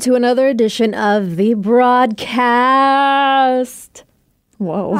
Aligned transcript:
Welcome 0.00 0.12
to 0.12 0.16
another 0.16 0.48
edition 0.48 0.94
of 0.94 1.36
the 1.36 1.52
broadcast. 1.52 2.24
Whoa. 4.56 4.94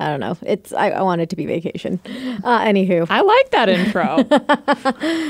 I 0.00 0.08
don't 0.08 0.20
know. 0.20 0.38
It's 0.46 0.72
I, 0.72 0.88
I 0.88 1.02
want 1.02 1.20
it 1.20 1.28
to 1.28 1.36
be 1.36 1.44
vacation. 1.44 2.00
Uh, 2.42 2.60
anywho, 2.60 3.06
I 3.10 3.20
like 3.20 3.50
that 3.50 3.68
intro. 3.68 4.24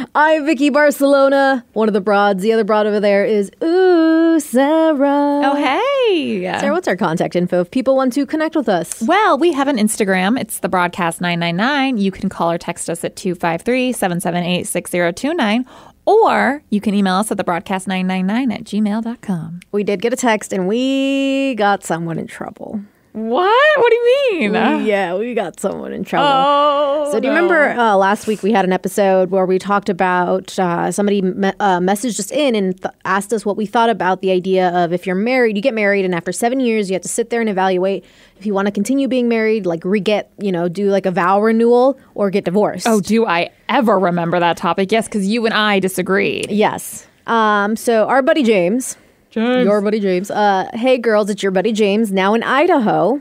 I'm 0.15 0.47
Vicky 0.47 0.71
Barcelona, 0.71 1.67
one 1.73 1.89
of 1.89 1.95
the 1.95 2.01
broads. 2.01 2.41
The 2.45 2.53
other 2.53 2.63
broad 2.63 2.87
over 2.87 3.01
there 3.01 3.25
is 3.25 3.51
Ooh 3.65 4.39
Sara. 4.39 5.43
oh, 5.45 5.57
hey. 5.57 6.45
Sara, 6.61 6.73
what's 6.73 6.87
our 6.87 6.97
contact 6.97 7.35
info 7.35 7.63
if 7.63 7.73
people 7.73 7.97
want 7.97 8.13
to 8.13 8.25
connect 8.25 8.55
with 8.55 8.69
us? 8.69 9.03
Well, 9.03 9.37
we 9.37 9.53
have 9.53 9.67
an 9.67 9.79
Instagram. 9.79 10.41
It's 10.41 10.61
the 10.61 10.69
broadcast 10.69 11.21
999. 11.21 11.99
You 11.99 12.13
can 12.13 12.29
call 12.29 12.53
or 12.53 12.59
text 12.59 12.89
us 12.89 13.03
at 13.03 13.17
253 13.17 13.93
778 13.93 14.69
6029. 14.69 15.67
Or 16.07 16.63
you 16.71 16.81
can 16.81 16.95
email 16.95 17.15
us 17.15 17.31
at 17.31 17.37
the 17.37 17.45
broadcast 17.45 17.87
999 17.87 18.53
at 18.53 18.65
gmail.com. 18.65 19.61
We 19.73 19.85
did 19.85 20.03
get 20.03 20.13
a 20.13 20.17
text 20.17 20.53
and 20.53 20.67
we 20.67 21.55
got 21.57 21.85
someone 21.85 22.19
in 22.19 22.27
trouble. 22.27 22.81
What? 23.13 23.79
What 23.79 23.91
do 23.91 23.97
you 23.97 24.51
mean? 24.51 24.55
Yeah, 24.87 25.17
we 25.17 25.35
got 25.35 25.59
someone 25.59 25.93
in 25.93 26.05
trouble. 26.05 26.29
Oh. 26.29 27.09
So 27.11 27.19
do 27.19 27.27
you 27.27 27.35
no. 27.35 27.41
remember 27.43 27.71
uh, 27.81 27.97
last 27.97 28.29
week 28.29 28.43
we 28.43 28.53
had 28.53 28.65
an 28.65 28.73
episode 28.73 29.31
where 29.31 29.45
we 29.47 29.59
talked 29.59 29.89
about 29.89 30.57
uh, 30.61 30.93
somebody 30.93 31.21
me- 31.21 31.53
uh, 31.59 31.81
messaged 31.81 32.21
us 32.21 32.31
in 32.31 32.55
and 32.55 32.81
th- 32.81 32.95
asked 33.05 33.33
us 33.33 33.45
what 33.45 33.57
we 33.57 33.67
thought 33.67 33.91
about 33.91 34.21
the 34.21 34.31
idea 34.31 34.69
of 34.69 34.93
if 34.93 35.07
you're 35.07 35.17
married, 35.17 35.57
you 35.57 35.63
get 35.63 35.75
married, 35.75 36.05
and 36.05 36.15
after 36.15 36.31
seven 36.31 36.61
years 36.61 36.89
you 36.89 36.95
have 36.95 37.03
to 37.03 37.09
sit 37.09 37.31
there 37.31 37.41
and 37.41 37.51
evaluate 37.51 38.05
if 38.39 38.47
you 38.47 38.55
want 38.55 38.67
to 38.67 38.73
continue 38.73 39.09
being 39.09 39.29
married, 39.29 39.67
like 39.67 39.85
re-get, 39.85 40.31
you 40.39 40.53
know, 40.53 40.69
do 40.69 40.89
like 40.91 41.05
a 41.05 41.11
vow 41.11 41.41
renewal 41.41 41.99
or 42.15 42.31
get 42.31 42.45
divorced. 42.45 42.87
Oh, 42.87 43.01
do 43.01 43.27
I 43.27 43.51
ever 43.69 43.99
remember 43.99 44.39
that 44.39 44.57
topic? 44.57 44.93
Yes, 44.93 45.09
because 45.09 45.27
you 45.27 45.45
and 45.47 45.55
I 45.55 45.81
disagreed. 45.81 46.51
yes. 46.51 47.07
Um, 47.27 47.77
so 47.77 48.07
our 48.07 48.23
buddy 48.23 48.43
James, 48.43 48.97
your 49.35 49.81
buddy 49.81 50.01
James, 50.01 50.31
uh, 50.31 50.69
hey 50.75 50.99
girls, 50.99 51.31
it's 51.31 51.43
your 51.43 51.53
buddy 51.53 51.73
James 51.73 52.11
now 52.13 52.35
in 52.35 52.43
Idaho. 52.43 53.21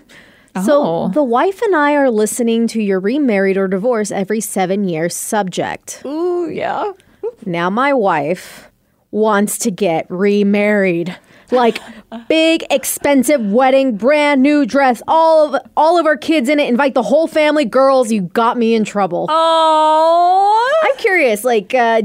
So 0.65 0.81
Oh. 0.83 1.07
the 1.09 1.23
wife 1.23 1.61
and 1.61 1.75
I 1.75 1.93
are 1.93 2.09
listening 2.09 2.67
to 2.67 2.81
your 2.81 2.99
remarried 2.99 3.55
or 3.55 3.67
divorce 3.67 4.11
every 4.11 4.41
seven 4.41 4.83
years 4.89 5.15
subject. 5.15 6.01
Ooh, 6.05 6.49
yeah. 6.49 6.91
Now 7.45 7.69
my 7.69 7.93
wife 7.93 8.69
wants 9.11 9.57
to 9.59 9.71
get 9.71 10.05
remarried. 10.09 11.15
Like 11.51 11.79
big 12.27 12.63
expensive 12.69 13.41
wedding, 13.41 13.95
brand 13.97 14.41
new 14.43 14.65
dress, 14.67 15.01
all 15.07 15.55
of 15.55 15.61
all 15.77 15.97
of 15.99 16.05
our 16.05 16.17
kids 16.17 16.47
in 16.49 16.59
it, 16.59 16.67
invite 16.69 16.93
the 16.93 17.01
whole 17.03 17.27
family, 17.27 17.65
girls, 17.65 18.11
you 18.11 18.21
got 18.21 18.55
me 18.57 18.75
in 18.75 18.83
trouble. 18.83 19.25
Oh. 19.29 20.79
I'm 20.83 20.97
curious, 20.97 21.43
like 21.43 21.73
uh 21.73 22.01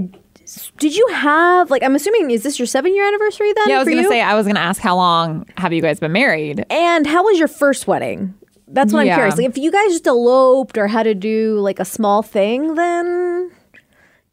did 0.78 0.97
you 0.97 1.06
have 1.12 1.70
like 1.70 1.83
I'm 1.83 1.94
assuming 1.94 2.30
is 2.30 2.42
this 2.42 2.58
your 2.58 2.66
7 2.66 2.94
year 2.94 3.06
anniversary 3.06 3.52
then 3.52 3.69
Yeah, 3.69 3.77
I 3.77 3.78
was 3.78 3.86
to 3.98 4.02
you? 4.05 4.08
say, 4.08 4.20
I 4.20 4.34
was 4.34 4.47
to 4.56 4.61
ask 4.62 4.80
how 4.80 4.96
long 4.96 5.46
have 5.56 5.72
you 5.72 5.83
guys 5.83 6.00
been 6.00 6.12
married? 6.12 6.64
and 6.70 7.06
how 7.06 7.24
was 7.24 7.38
your 7.38 7.48
first 7.48 7.86
wedding? 7.86 8.34
That's 8.69 8.92
what 8.92 9.06
Yeah. 9.06 9.12
I'm 9.14 9.18
curious. 9.18 9.36
Like 9.36 9.46
if 9.48 9.58
you 9.58 9.70
guys 9.70 9.90
just 9.92 10.06
eloped 10.06 10.77
or 10.78 10.86
had 10.89 11.05
to 11.05 11.14
do 11.14 11.58
like 11.61 11.78
a 11.80 11.84
small 11.84 12.23
thing, 12.23 12.74
then 12.74 13.51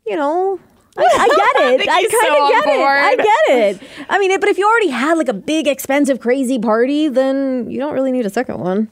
you 0.07 0.16
know, 0.16 0.59
I, 0.97 1.03
I 1.03 1.28
get 1.28 1.63
it. 1.73 1.78
think 1.79 1.90
I 1.91 2.01
kind 2.01 2.35
of 2.35 2.41
on 2.44 2.51
get 2.51 2.66
it. 2.68 2.81
I 2.81 3.16
get 3.16 3.81
it. 3.81 3.90
I 4.09 4.19
mean, 4.19 4.38
but 4.40 4.50
if 4.50 4.57
you 4.57 4.68
already 4.68 4.90
had 4.90 5.18
like 5.18 5.29
a 5.29 5.34
big, 5.34 5.68
expensive, 5.68 6.19
crazy 6.19 6.59
party, 6.59 7.07
then 7.07 7.69
you 7.69 7.79
don't 7.79 7.94
really 7.94 8.12
need 8.12 8.25
a 8.25 8.29
second 8.29 8.59
one. 8.59 8.90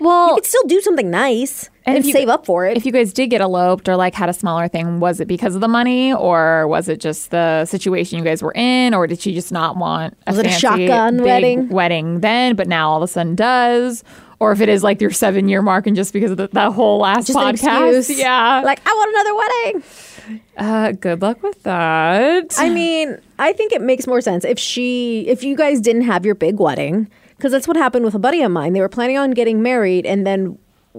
Well, 0.00 0.28
You 0.30 0.34
could 0.36 0.46
still 0.46 0.62
do 0.66 0.80
something 0.80 1.10
nice 1.10 1.70
and, 1.86 1.96
if 1.98 2.06
you- 2.06 2.12
save 2.12 2.28
up 2.28 2.44
for 2.46 2.66
it. 2.66 2.76
if 2.76 2.84
you 2.86 2.92
guys 2.92 3.12
did 3.12 3.28
get 3.28 3.40
eloped 3.40 3.88
or 3.88 3.96
like 3.96 4.14
had 4.14 4.28
a 4.28 4.32
smaller 4.32 4.68
thing, 4.68 5.00
was 5.00 5.20
it 5.20 5.28
because 5.28 5.54
of 5.54 5.60
the 5.60 5.68
money 5.68 6.12
or 6.12 6.66
was 6.68 6.88
it 6.88 7.00
just 7.00 7.30
the 7.30 7.64
situation 7.66 8.18
you 8.18 8.24
guys 8.24 8.42
were 8.42 8.52
in, 8.54 8.94
or 8.94 9.06
did 9.06 9.20
she 9.20 9.34
just 9.34 9.52
not 9.52 9.76
want 9.76 10.16
a 10.26 10.30
Was 10.32 10.38
it 10.40 10.46
a 10.46 10.50
shotgun 10.50 11.16
big 11.18 11.26
wedding? 11.26 11.68
wedding 11.68 12.20
then, 12.20 12.56
but 12.56 12.68
now 12.68 12.90
all 12.90 12.96
of 12.98 13.02
a 13.02 13.08
sudden 13.08 13.34
does? 13.34 14.04
Or 14.40 14.50
if 14.52 14.60
it 14.60 14.68
is 14.68 14.82
like 14.82 15.00
your 15.00 15.12
seven 15.12 15.48
year 15.48 15.62
mark 15.62 15.86
and 15.86 15.94
just 15.96 16.12
because 16.12 16.32
of 16.32 16.36
the, 16.36 16.48
that 16.52 16.72
whole 16.72 16.98
last 16.98 17.28
just 17.28 17.38
podcast, 17.38 18.14
yeah. 18.18 18.60
Like, 18.64 18.80
I 18.86 18.92
want 18.92 19.10
another 19.14 19.34
wedding. 19.36 20.42
uh, 20.58 20.92
good 20.92 21.22
luck 21.22 21.42
with 21.42 21.62
that. 21.62 22.54
I 22.58 22.68
mean, 22.68 23.16
I 23.38 23.52
think 23.52 23.72
it 23.72 23.80
makes 23.80 24.06
more 24.06 24.20
sense 24.20 24.44
if 24.44 24.58
she, 24.58 25.20
if 25.28 25.44
you 25.44 25.56
guys 25.56 25.80
didn't 25.80 26.02
have 26.02 26.26
your 26.26 26.34
big 26.34 26.58
wedding, 26.58 27.08
because 27.44 27.52
that's 27.52 27.68
what 27.68 27.76
happened 27.76 28.06
with 28.06 28.14
a 28.14 28.18
buddy 28.18 28.40
of 28.40 28.50
mine. 28.50 28.72
They 28.72 28.80
were 28.80 28.88
planning 28.88 29.18
on 29.18 29.32
getting 29.32 29.60
married, 29.60 30.06
and 30.06 30.26
then 30.26 30.58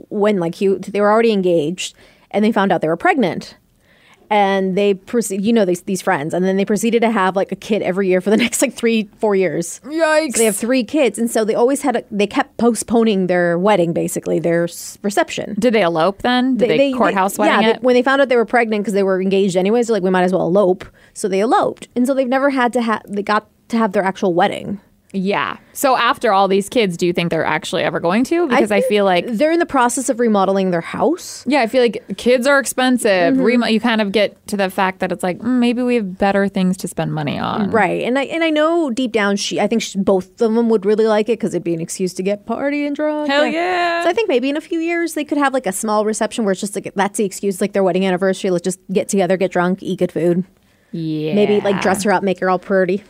when 0.10 0.38
like 0.38 0.54
he, 0.54 0.68
they 0.68 1.02
were 1.02 1.12
already 1.12 1.32
engaged, 1.32 1.96
and 2.30 2.46
they 2.46 2.52
found 2.52 2.72
out 2.72 2.82
they 2.82 2.88
were 2.88 2.96
pregnant, 2.96 3.58
and 4.30 4.78
they 4.78 4.94
proceed, 4.94 5.42
you 5.42 5.52
know, 5.52 5.66
these 5.66 5.82
these 5.82 6.04
friends, 6.04 6.36
and 6.36 6.46
then 6.46 6.56
they 6.56 6.64
proceeded 6.64 7.00
to 7.00 7.10
have 7.10 7.36
like 7.36 7.52
a 7.52 7.56
kid 7.56 7.82
every 7.82 8.10
year 8.10 8.22
for 8.22 8.30
the 8.30 8.38
next 8.46 8.62
like 8.62 8.76
three, 8.76 9.10
four 9.18 9.36
years. 9.36 9.82
Yikes. 9.86 10.34
So 10.34 10.38
they 10.38 10.46
have 10.46 10.56
three 10.56 10.84
kids, 10.84 11.18
and 11.18 11.32
so 11.32 11.46
they 11.46 11.56
always 11.56 11.82
had, 11.82 11.96
a, 11.96 12.04
they 12.12 12.28
kept 12.28 12.58
postponing 12.58 13.26
their 13.26 13.58
wedding, 13.58 13.92
basically 13.92 14.38
their 14.38 14.66
s- 14.66 15.00
reception. 15.02 15.56
did 15.58 15.74
they 15.74 15.82
elope 15.82 16.22
then? 16.22 16.58
Did 16.58 16.80
they, 16.80 16.94
courthouse 16.94 17.40
wedding 17.40 17.60
yeah, 17.64 17.70
it? 17.72 17.74
they- 17.82 17.86
when 17.88 17.96
they 17.96 18.04
found 18.04 18.22
out 18.22 18.30
they 18.30 18.36
were 18.38 18.46
pregnant 18.46 18.84
because 18.84 18.94
they 18.94 19.02
were 19.02 19.20
engaged 19.20 19.58
anyways, 19.58 19.88
they're 19.88 19.96
like, 19.96 20.04
we 20.04 20.12
might 20.12 20.22
as 20.22 20.32
well 20.32 20.46
elope. 20.46 20.86
So 21.16 21.28
they 21.28 21.40
eloped, 21.40 21.88
and 21.96 22.06
so 22.06 22.14
they've 22.14 22.28
never 22.28 22.52
had 22.52 22.72
to 22.74 22.84
have. 22.84 23.02
They 23.08 23.24
got 23.24 23.48
to 23.70 23.80
have 23.80 23.94
their 23.94 24.04
actual 24.04 24.36
wedding. 24.36 24.80
Yeah. 25.16 25.58
So 25.74 25.98
after 25.98 26.32
all 26.32 26.48
these 26.48 26.70
kids, 26.70 26.96
do 26.98 27.06
you 27.06 27.14
think 27.14 27.30
they're 27.30 27.46
actually 27.46 27.84
ever 27.84 28.00
going 28.00 28.24
to? 28.26 28.48
Because 28.48 28.72
I, 28.72 28.80
think 28.80 28.90
feel 28.90 29.06
like 29.06 29.26
they're 29.28 29.52
in 29.52 29.60
the 29.60 29.66
process 29.66 30.10
of 30.10 30.20
remodeling 30.20 30.72
their 30.72 30.82
house. 30.82 31.44
Yeah, 31.48 31.62
I 31.62 31.68
feel 31.68 31.82
like 31.82 32.18
kids 32.18 32.48
are 32.48 32.60
expensive. 32.60 33.34
Mm-hmm. 33.34 33.42
Remo- 33.42 33.68
you 33.68 33.80
kind 33.80 34.02
of 34.02 34.12
get 34.12 34.46
to 34.48 34.58
the 34.58 34.70
fact 34.70 35.00
that 35.00 35.12
it's 35.12 35.24
like 35.24 35.40
mm, 35.40 35.60
maybe 35.60 35.82
we 35.82 35.96
have 35.96 36.18
better 36.18 36.48
things 36.48 36.78
to 36.78 36.88
spend 36.88 37.14
money 37.14 37.38
on. 37.38 37.72
Right, 37.72 38.04
and 38.04 38.20
I 38.20 38.24
and 38.26 38.44
I 38.44 38.50
know 38.50 38.90
deep 38.92 39.12
down 39.12 39.36
she, 39.36 39.60
I 39.60 39.68
think 39.68 39.82
she, 39.82 40.00
both 40.00 40.30
of 40.42 40.54
them 40.54 40.70
would 40.70 40.86
really 40.86 41.06
like 41.08 41.30
it 41.30 41.40
because 41.40 41.54
it'd 41.54 41.64
be 41.64 41.74
an 41.74 41.82
excuse 41.82 42.14
to 42.16 42.24
get 42.24 42.46
party 42.46 42.86
and 42.86 42.96
drunk. 42.96 43.30
Hell 43.30 43.46
yeah. 43.46 44.04
So 44.04 44.10
I 44.10 44.14
think 44.14 44.30
maybe 44.30 44.50
in 44.50 44.58
a 44.58 44.62
few 44.62 44.80
years 44.80 45.14
they 45.14 45.26
could 45.26 45.38
have 45.38 45.54
like 45.54 45.66
a 45.66 45.72
small 45.74 46.06
reception 46.06 46.46
where 46.46 46.52
it's 46.52 46.62
just 46.62 46.76
like 46.76 46.94
that's 46.96 47.18
the 47.18 47.26
excuse, 47.26 47.60
like 47.62 47.74
their 47.74 47.84
wedding 47.84 48.06
anniversary. 48.06 48.50
Let's 48.50 48.64
just 48.64 48.80
get 48.92 49.10
together, 49.10 49.38
get 49.38 49.52
drunk, 49.52 49.82
eat 49.82 50.00
good 50.00 50.12
food, 50.12 50.44
Yeah. 50.92 51.34
maybe 51.36 51.60
like 51.62 51.82
dress 51.82 52.04
her 52.04 52.12
up, 52.14 52.24
make 52.24 52.40
her 52.40 52.50
all 52.50 52.60
pretty. 52.60 53.04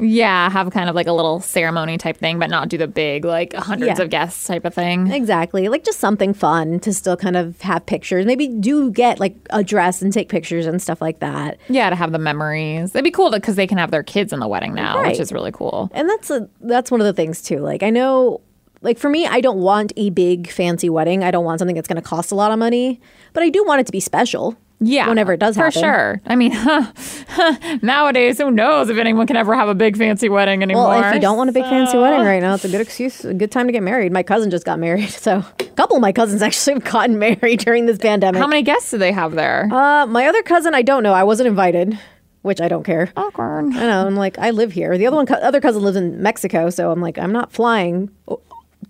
Yeah, 0.00 0.48
have 0.50 0.70
kind 0.70 0.88
of 0.88 0.94
like 0.94 1.06
a 1.06 1.12
little 1.12 1.40
ceremony 1.40 1.98
type 1.98 2.16
thing, 2.16 2.38
but 2.38 2.50
not 2.50 2.68
do 2.68 2.78
the 2.78 2.88
big 2.88 3.24
like 3.24 3.52
hundreds 3.54 3.98
Yeah. 3.98 4.04
of 4.04 4.10
guests 4.10 4.46
type 4.46 4.64
of 4.64 4.74
thing. 4.74 5.10
Exactly. 5.10 5.68
Like 5.68 5.84
just 5.84 5.98
something 6.00 6.32
fun 6.34 6.80
to 6.80 6.92
still 6.94 7.16
kind 7.16 7.36
of 7.36 7.60
have 7.60 7.84
pictures. 7.86 8.26
Maybe 8.26 8.48
do 8.48 8.90
get 8.90 9.20
like 9.20 9.36
a 9.50 9.62
dress 9.62 10.02
and 10.02 10.12
take 10.12 10.28
pictures 10.28 10.66
and 10.66 10.80
stuff 10.80 11.00
like 11.00 11.20
that. 11.20 11.58
Yeah, 11.68 11.90
to 11.90 11.96
have 11.96 12.12
the 12.12 12.18
memories. 12.18 12.94
It'd 12.94 13.04
be 13.04 13.10
cool 13.10 13.30
because 13.30 13.56
they 13.56 13.66
can 13.66 13.78
have 13.78 13.90
their 13.90 14.02
kids 14.02 14.32
in 14.32 14.40
the 14.40 14.48
wedding 14.48 14.74
now, 14.74 14.98
Right. 15.00 15.08
which 15.12 15.20
is 15.20 15.32
really 15.32 15.52
cool. 15.52 15.90
And 15.92 16.08
that's 16.08 16.30
a 16.30 16.48
that's 16.62 16.90
one 16.90 17.00
of 17.00 17.06
the 17.06 17.12
things 17.12 17.42
too. 17.42 17.58
Like 17.58 17.82
I 17.82 17.90
know 17.90 18.40
like 18.82 18.98
for 18.98 19.10
me 19.10 19.26
I 19.26 19.40
don't 19.40 19.58
want 19.58 19.92
a 19.96 20.10
big 20.10 20.48
fancy 20.50 20.88
wedding. 20.88 21.22
I 21.22 21.30
don't 21.30 21.44
want 21.44 21.58
something 21.58 21.74
that's 21.76 21.88
going 21.88 22.00
to 22.02 22.08
cost 22.08 22.32
a 22.32 22.34
lot 22.34 22.50
of 22.52 22.58
money, 22.58 23.00
but 23.34 23.42
I 23.42 23.50
do 23.50 23.62
want 23.64 23.80
it 23.80 23.86
to 23.86 23.92
be 23.92 24.00
special. 24.00 24.56
Yeah, 24.82 25.08
Whenever 25.08 25.34
it 25.34 25.40
does 25.40 25.56
for 25.56 25.64
happen. 25.64 25.82
sure. 25.82 26.20
I 26.26 26.36
mean, 26.36 26.52
nowadays, 27.82 28.38
who 28.38 28.50
knows 28.50 28.88
if 28.88 28.96
anyone 28.96 29.26
can 29.26 29.36
ever 29.36 29.54
have 29.54 29.68
a 29.68 29.74
big 29.74 29.96
fancy 29.96 30.28
wedding 30.28 30.62
anymore? 30.62 30.88
Well, 30.88 31.04
if 31.08 31.14
you 31.14 31.20
don't 31.20 31.36
want 31.36 31.50
a 31.50 31.52
big 31.52 31.64
fancy 31.64 31.98
wedding 31.98 32.24
right 32.24 32.40
now, 32.40 32.54
it's 32.54 32.64
a 32.64 32.68
good 32.68 32.80
excuse, 32.80 33.24
a 33.24 33.34
good 33.34 33.50
time 33.50 33.66
to 33.66 33.72
get 33.72 33.82
married. 33.82 34.12
My 34.12 34.22
cousin 34.22 34.50
just 34.50 34.64
got 34.64 34.78
married, 34.78 35.08
so 35.10 35.44
a 35.60 35.64
couple 35.76 35.96
of 35.96 36.02
my 36.02 36.12
cousins 36.12 36.42
actually 36.42 36.74
have 36.74 36.84
gotten 36.84 37.18
married 37.26 37.60
during 37.60 37.86
this 37.86 37.98
pandemic. 37.98 38.40
how 38.40 38.46
many 38.46 38.62
guests 38.62 38.90
do 38.90 38.98
they 38.98 39.12
have 39.12 39.32
there? 39.32 39.68
uh, 39.72 40.06
my 40.06 40.26
other 40.26 40.42
cousin, 40.42 40.74
I 40.74 40.82
don't 40.82 41.02
know. 41.02 41.12
I 41.12 41.24
wasn't 41.24 41.48
invited, 41.48 41.98
which 42.42 42.60
I 42.60 42.68
don't 42.68 42.84
care. 42.84 43.12
Awkward. 43.16 43.66
I 43.74 43.80
know. 43.86 44.06
I'm 44.06 44.16
like, 44.16 44.38
I 44.38 44.50
live 44.50 44.72
here. 44.72 44.96
The 44.96 45.06
other 45.06 45.16
one, 45.16 45.26
other 45.30 45.60
cousin 45.60 45.82
lives 45.82 45.96
in 45.96 46.22
Mexico, 46.22 46.70
so 46.70 46.90
I'm 46.90 47.00
like, 47.00 47.18
I'm 47.18 47.32
not 47.32 47.52
flying 47.52 48.10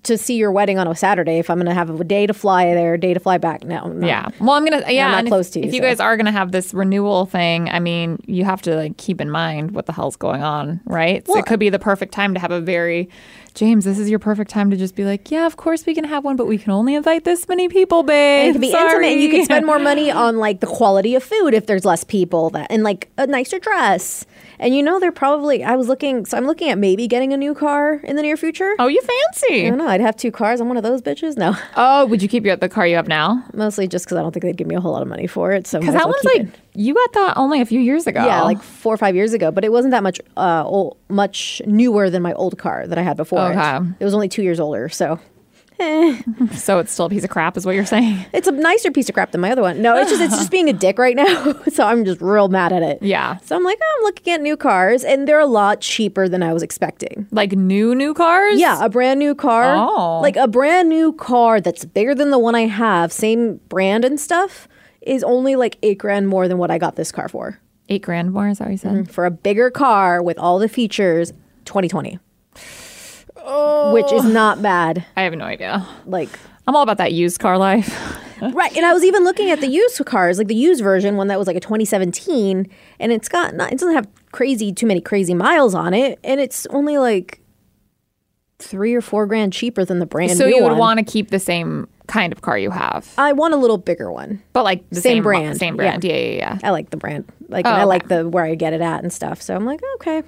to 0.04 0.16
see 0.16 0.36
your 0.36 0.50
wedding 0.50 0.78
on 0.78 0.86
a 0.86 0.94
Saturday 0.94 1.38
if 1.38 1.50
I'm 1.50 1.56
going 1.58 1.66
to 1.66 1.74
have 1.74 2.00
a 2.00 2.04
day 2.04 2.26
to 2.26 2.34
fly 2.34 2.72
there, 2.74 2.96
day 2.96 3.12
to 3.14 3.20
fly 3.20 3.38
back. 3.38 3.64
No, 3.64 3.86
no. 3.88 4.06
Yeah. 4.06 4.28
Well, 4.40 4.52
I'm 4.52 4.64
gonna. 4.64 4.82
Yeah. 4.90 5.08
I'm 5.08 5.24
not 5.24 5.28
close 5.30 5.48
if, 5.48 5.52
to 5.54 5.60
you, 5.60 5.68
If 5.68 5.74
you 5.74 5.80
guys 5.80 6.00
are 6.00 6.16
gonna 6.16 6.32
have 6.32 6.52
this 6.52 6.72
renewal 6.72 7.26
thing, 7.26 7.68
I 7.68 7.80
mean, 7.80 8.18
you 8.26 8.44
have 8.44 8.62
to 8.62 8.76
like 8.76 8.96
keep 8.96 9.20
in 9.20 9.30
mind 9.30 9.72
what 9.72 9.86
the 9.86 9.92
hell's 9.92 10.16
going 10.16 10.42
on, 10.42 10.80
right? 10.86 11.26
so 11.26 11.34
Well- 11.34 11.42
it 11.42 11.46
could 11.46 11.60
be 11.60 11.68
the 11.70 11.78
perfect 11.78 12.12
time 12.12 12.34
to 12.34 12.40
have 12.40 12.50
a 12.50 12.60
very, 12.60 13.08
James. 13.60 13.84
This 13.84 13.98
is 13.98 14.08
your 14.08 14.18
perfect 14.18 14.50
time 14.50 14.70
to 14.70 14.76
just 14.78 14.94
be 14.96 15.04
like, 15.04 15.30
yeah, 15.30 15.44
of 15.44 15.58
course 15.58 15.84
we 15.84 15.94
can 15.94 16.04
have 16.04 16.24
one, 16.24 16.34
but 16.34 16.46
we 16.46 16.56
can 16.56 16.72
only 16.72 16.94
invite 16.94 17.24
this 17.24 17.46
many 17.46 17.68
people, 17.68 18.02
babe. 18.02 18.40
And 18.40 18.48
it 18.48 18.52
can 18.52 18.60
be 18.62 18.70
Sorry. 18.70 18.86
intimate, 18.88 19.12
and 19.12 19.20
you 19.20 19.28
can 19.28 19.44
spend 19.44 19.66
more 19.66 19.78
money 19.78 20.10
on 20.10 20.38
like 20.38 20.60
the 20.60 20.66
quality 20.66 21.14
of 21.14 21.22
food 21.22 21.52
if 21.52 21.66
there's 21.66 21.84
less 21.84 22.02
people, 22.02 22.48
that 22.50 22.68
and 22.70 22.82
like 22.82 23.10
a 23.18 23.26
nicer 23.26 23.58
dress. 23.58 24.24
And 24.58 24.74
you 24.74 24.82
know, 24.82 24.98
they're 24.98 25.12
probably. 25.12 25.62
I 25.62 25.76
was 25.76 25.88
looking, 25.88 26.24
so 26.24 26.38
I'm 26.38 26.46
looking 26.46 26.70
at 26.70 26.78
maybe 26.78 27.06
getting 27.06 27.34
a 27.34 27.36
new 27.36 27.54
car 27.54 27.94
in 28.02 28.16
the 28.16 28.22
near 28.22 28.38
future. 28.38 28.74
Oh, 28.78 28.86
you 28.88 29.02
fancy? 29.02 29.66
I 29.66 29.68
don't 29.68 29.78
know. 29.78 29.88
I'd 29.88 30.00
have 30.00 30.16
two 30.16 30.30
cars. 30.32 30.60
I'm 30.62 30.68
one 30.68 30.78
of 30.78 30.82
those 30.82 31.02
bitches. 31.02 31.36
No, 31.36 31.54
Oh, 31.76 32.06
would 32.06 32.22
you 32.22 32.28
keep 32.28 32.46
your 32.46 32.56
the 32.56 32.68
car 32.70 32.86
you 32.86 32.96
have 32.96 33.08
now? 33.08 33.44
mostly 33.52 33.86
just 33.86 34.06
because 34.06 34.16
I 34.16 34.22
don't 34.22 34.32
think 34.32 34.42
they'd 34.44 34.56
give 34.56 34.68
me 34.68 34.74
a 34.74 34.80
whole 34.80 34.92
lot 34.92 35.02
of 35.02 35.08
money 35.08 35.26
for 35.26 35.52
it. 35.52 35.66
So 35.66 35.80
Because 35.80 35.94
that 35.94 36.06
well 36.06 36.14
one's 36.14 36.24
like 36.24 36.54
it. 36.54 36.59
You 36.74 36.94
got 36.94 37.12
that 37.14 37.36
only 37.36 37.60
a 37.60 37.66
few 37.66 37.80
years 37.80 38.06
ago. 38.06 38.24
Yeah, 38.24 38.42
like 38.42 38.62
four 38.62 38.94
or 38.94 38.96
five 38.96 39.14
years 39.14 39.32
ago, 39.32 39.50
but 39.50 39.64
it 39.64 39.72
wasn't 39.72 39.92
that 39.92 40.02
much 40.02 40.20
uh 40.36 40.62
old, 40.64 40.96
much 41.08 41.60
newer 41.66 42.10
than 42.10 42.22
my 42.22 42.32
old 42.34 42.58
car 42.58 42.86
that 42.86 42.98
I 42.98 43.02
had 43.02 43.16
before. 43.16 43.52
it. 43.52 43.56
Okay. 43.56 43.88
It 44.00 44.04
was 44.04 44.14
only 44.14 44.28
two 44.28 44.42
years 44.42 44.60
older, 44.60 44.88
so 44.88 45.18
So 46.54 46.78
it's 46.78 46.92
still 46.92 47.06
a 47.06 47.10
piece 47.10 47.24
of 47.24 47.30
crap, 47.30 47.56
is 47.56 47.64
what 47.64 47.74
you're 47.74 47.86
saying? 47.86 48.24
It's 48.32 48.48
a 48.48 48.52
nicer 48.52 48.90
piece 48.90 49.08
of 49.08 49.14
crap 49.14 49.30
than 49.32 49.40
my 49.40 49.50
other 49.50 49.62
one. 49.62 49.80
No, 49.80 49.96
it's 49.96 50.10
just 50.10 50.22
it's 50.22 50.36
just 50.36 50.50
being 50.50 50.68
a 50.68 50.72
dick 50.72 50.98
right 50.98 51.16
now. 51.16 51.54
so 51.72 51.84
I'm 51.84 52.04
just 52.04 52.20
real 52.20 52.48
mad 52.48 52.72
at 52.72 52.82
it. 52.82 53.02
Yeah. 53.02 53.38
So 53.38 53.56
I'm 53.56 53.64
like, 53.64 53.78
oh, 53.80 53.96
I'm 53.98 54.04
looking 54.04 54.34
at 54.34 54.40
new 54.42 54.56
cars, 54.56 55.04
and 55.04 55.26
they're 55.26 55.40
a 55.40 55.46
lot 55.46 55.80
cheaper 55.80 56.28
than 56.28 56.42
I 56.42 56.52
was 56.52 56.62
expecting. 56.62 57.26
Like 57.30 57.52
new, 57.52 57.94
new 57.94 58.12
cars? 58.14 58.58
Yeah, 58.60 58.84
a 58.84 58.88
brand 58.88 59.20
new 59.20 59.34
car. 59.34 59.74
Oh. 59.74 60.20
Like 60.20 60.36
a 60.36 60.48
brand 60.48 60.88
new 60.88 61.12
car 61.12 61.60
that's 61.60 61.84
bigger 61.84 62.14
than 62.14 62.30
the 62.30 62.38
one 62.38 62.54
I 62.54 62.66
have, 62.66 63.12
same 63.12 63.56
brand 63.68 64.04
and 64.04 64.20
stuff, 64.20 64.68
is 65.02 65.24
only 65.24 65.56
like 65.56 65.78
eight 65.82 65.98
grand 65.98 66.28
more 66.28 66.48
than 66.48 66.58
what 66.58 66.70
I 66.70 66.78
got 66.78 66.96
this 66.96 67.12
car 67.12 67.28
for. 67.28 67.58
Eight 67.88 68.02
grand 68.02 68.32
more, 68.32 68.48
is 68.48 68.58
that 68.58 68.64
what 68.64 68.70
you 68.72 68.76
said? 68.76 68.92
Mm-hmm. 68.92 69.12
For 69.12 69.26
a 69.26 69.30
bigger 69.30 69.70
car 69.70 70.22
with 70.22 70.38
all 70.38 70.58
the 70.58 70.68
features, 70.68 71.32
2020. 71.64 72.18
Which 73.92 74.12
is 74.12 74.24
not 74.24 74.62
bad. 74.62 75.04
I 75.16 75.22
have 75.22 75.34
no 75.34 75.44
idea. 75.44 75.86
Like, 76.06 76.28
I'm 76.66 76.76
all 76.76 76.82
about 76.82 76.98
that 76.98 77.12
used 77.12 77.40
car 77.40 77.58
life. 77.58 77.88
right. 78.40 78.74
And 78.76 78.86
I 78.86 78.92
was 78.92 79.02
even 79.02 79.24
looking 79.24 79.50
at 79.50 79.60
the 79.60 79.66
used 79.66 80.04
cars, 80.04 80.38
like 80.38 80.46
the 80.46 80.54
used 80.54 80.82
version, 80.82 81.16
one 81.16 81.28
that 81.28 81.38
was 81.38 81.46
like 81.46 81.56
a 81.56 81.60
2017, 81.60 82.68
and 83.00 83.12
it's 83.12 83.28
got 83.28 83.54
not, 83.54 83.72
it 83.72 83.78
doesn't 83.78 83.94
have 83.94 84.06
crazy, 84.32 84.72
too 84.72 84.86
many 84.86 85.00
crazy 85.00 85.34
miles 85.34 85.74
on 85.74 85.94
it, 85.94 86.18
and 86.22 86.40
it's 86.40 86.66
only 86.66 86.98
like 86.98 87.40
three 88.58 88.94
or 88.94 89.00
four 89.00 89.26
grand 89.26 89.52
cheaper 89.52 89.84
than 89.84 89.98
the 89.98 90.06
brand 90.06 90.36
so 90.36 90.46
new 90.46 90.56
you 90.56 90.62
would 90.62 90.72
one. 90.72 90.78
want 90.78 90.98
to 90.98 91.04
keep 91.04 91.30
the 91.30 91.38
same 91.38 91.88
kind 92.10 92.32
of 92.32 92.42
car 92.42 92.58
you 92.58 92.70
have, 92.70 93.08
I 93.16 93.32
want 93.32 93.54
a 93.54 93.56
little 93.56 93.78
bigger 93.78 94.10
one. 94.12 94.42
but 94.52 94.64
like 94.64 94.88
the 94.90 94.96
Same 94.96 95.16
same, 95.16 95.22
brand, 95.22 95.56
Same 95.58 95.76
brand. 95.76 96.04
Yeah, 96.04 96.16
yeah, 96.16 96.36
yeah. 96.36 96.58
I 96.62 96.70
like 96.70 96.90
the 96.90 96.96
brand. 96.96 97.24
Like 97.48 97.66
Oh, 97.66 97.70
I 97.70 97.76
okay. 97.78 97.84
like 97.84 98.08
the 98.08 98.28
where 98.28 98.44
I 98.44 98.54
get 98.56 98.72
it 98.72 98.80
at 98.80 99.02
and 99.02 99.12
stuff. 99.12 99.40
So 99.40 99.54
I'm 99.54 99.64
like, 99.64 99.80
okay. 99.96 100.22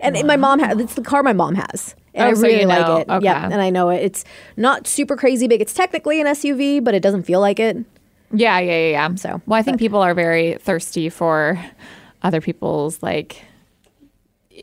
And 0.00 0.26
my 0.26 0.36
mom 0.36 0.58
has 0.60 0.78
it's 0.78 0.94
the 0.94 1.02
car 1.02 1.22
my 1.22 1.32
mom 1.32 1.54
has. 1.56 1.94
And 2.14 2.24
Oh, 2.26 2.30
I 2.30 2.34
so 2.34 2.42
really 2.42 2.60
you 2.60 2.66
know. 2.66 2.94
like 2.94 3.06
it. 3.08 3.10
Okay. 3.10 3.24
Yeah. 3.24 3.44
And 3.44 3.60
I 3.60 3.70
know 3.70 3.90
it. 3.90 4.02
It's 4.02 4.24
not 4.56 4.86
super 4.86 5.16
crazy 5.16 5.46
big. 5.48 5.60
It's 5.60 5.74
technically 5.74 6.20
an 6.20 6.26
SUV, 6.28 6.82
but 6.82 6.94
it 6.94 7.00
doesn't 7.02 7.24
feel 7.24 7.40
like 7.40 7.58
it. 7.60 7.76
Yeah, 8.32 8.58
yeah, 8.58 8.72
yeah, 8.72 8.90
yeah. 9.08 9.14
So, 9.16 9.40
well, 9.46 9.58
I 9.58 9.62
think 9.62 9.78
people 9.78 10.00
are 10.00 10.14
very 10.14 10.54
thirsty 10.60 11.08
for 11.08 11.58
other 12.22 12.40
people's 12.40 13.02
like 13.02 13.42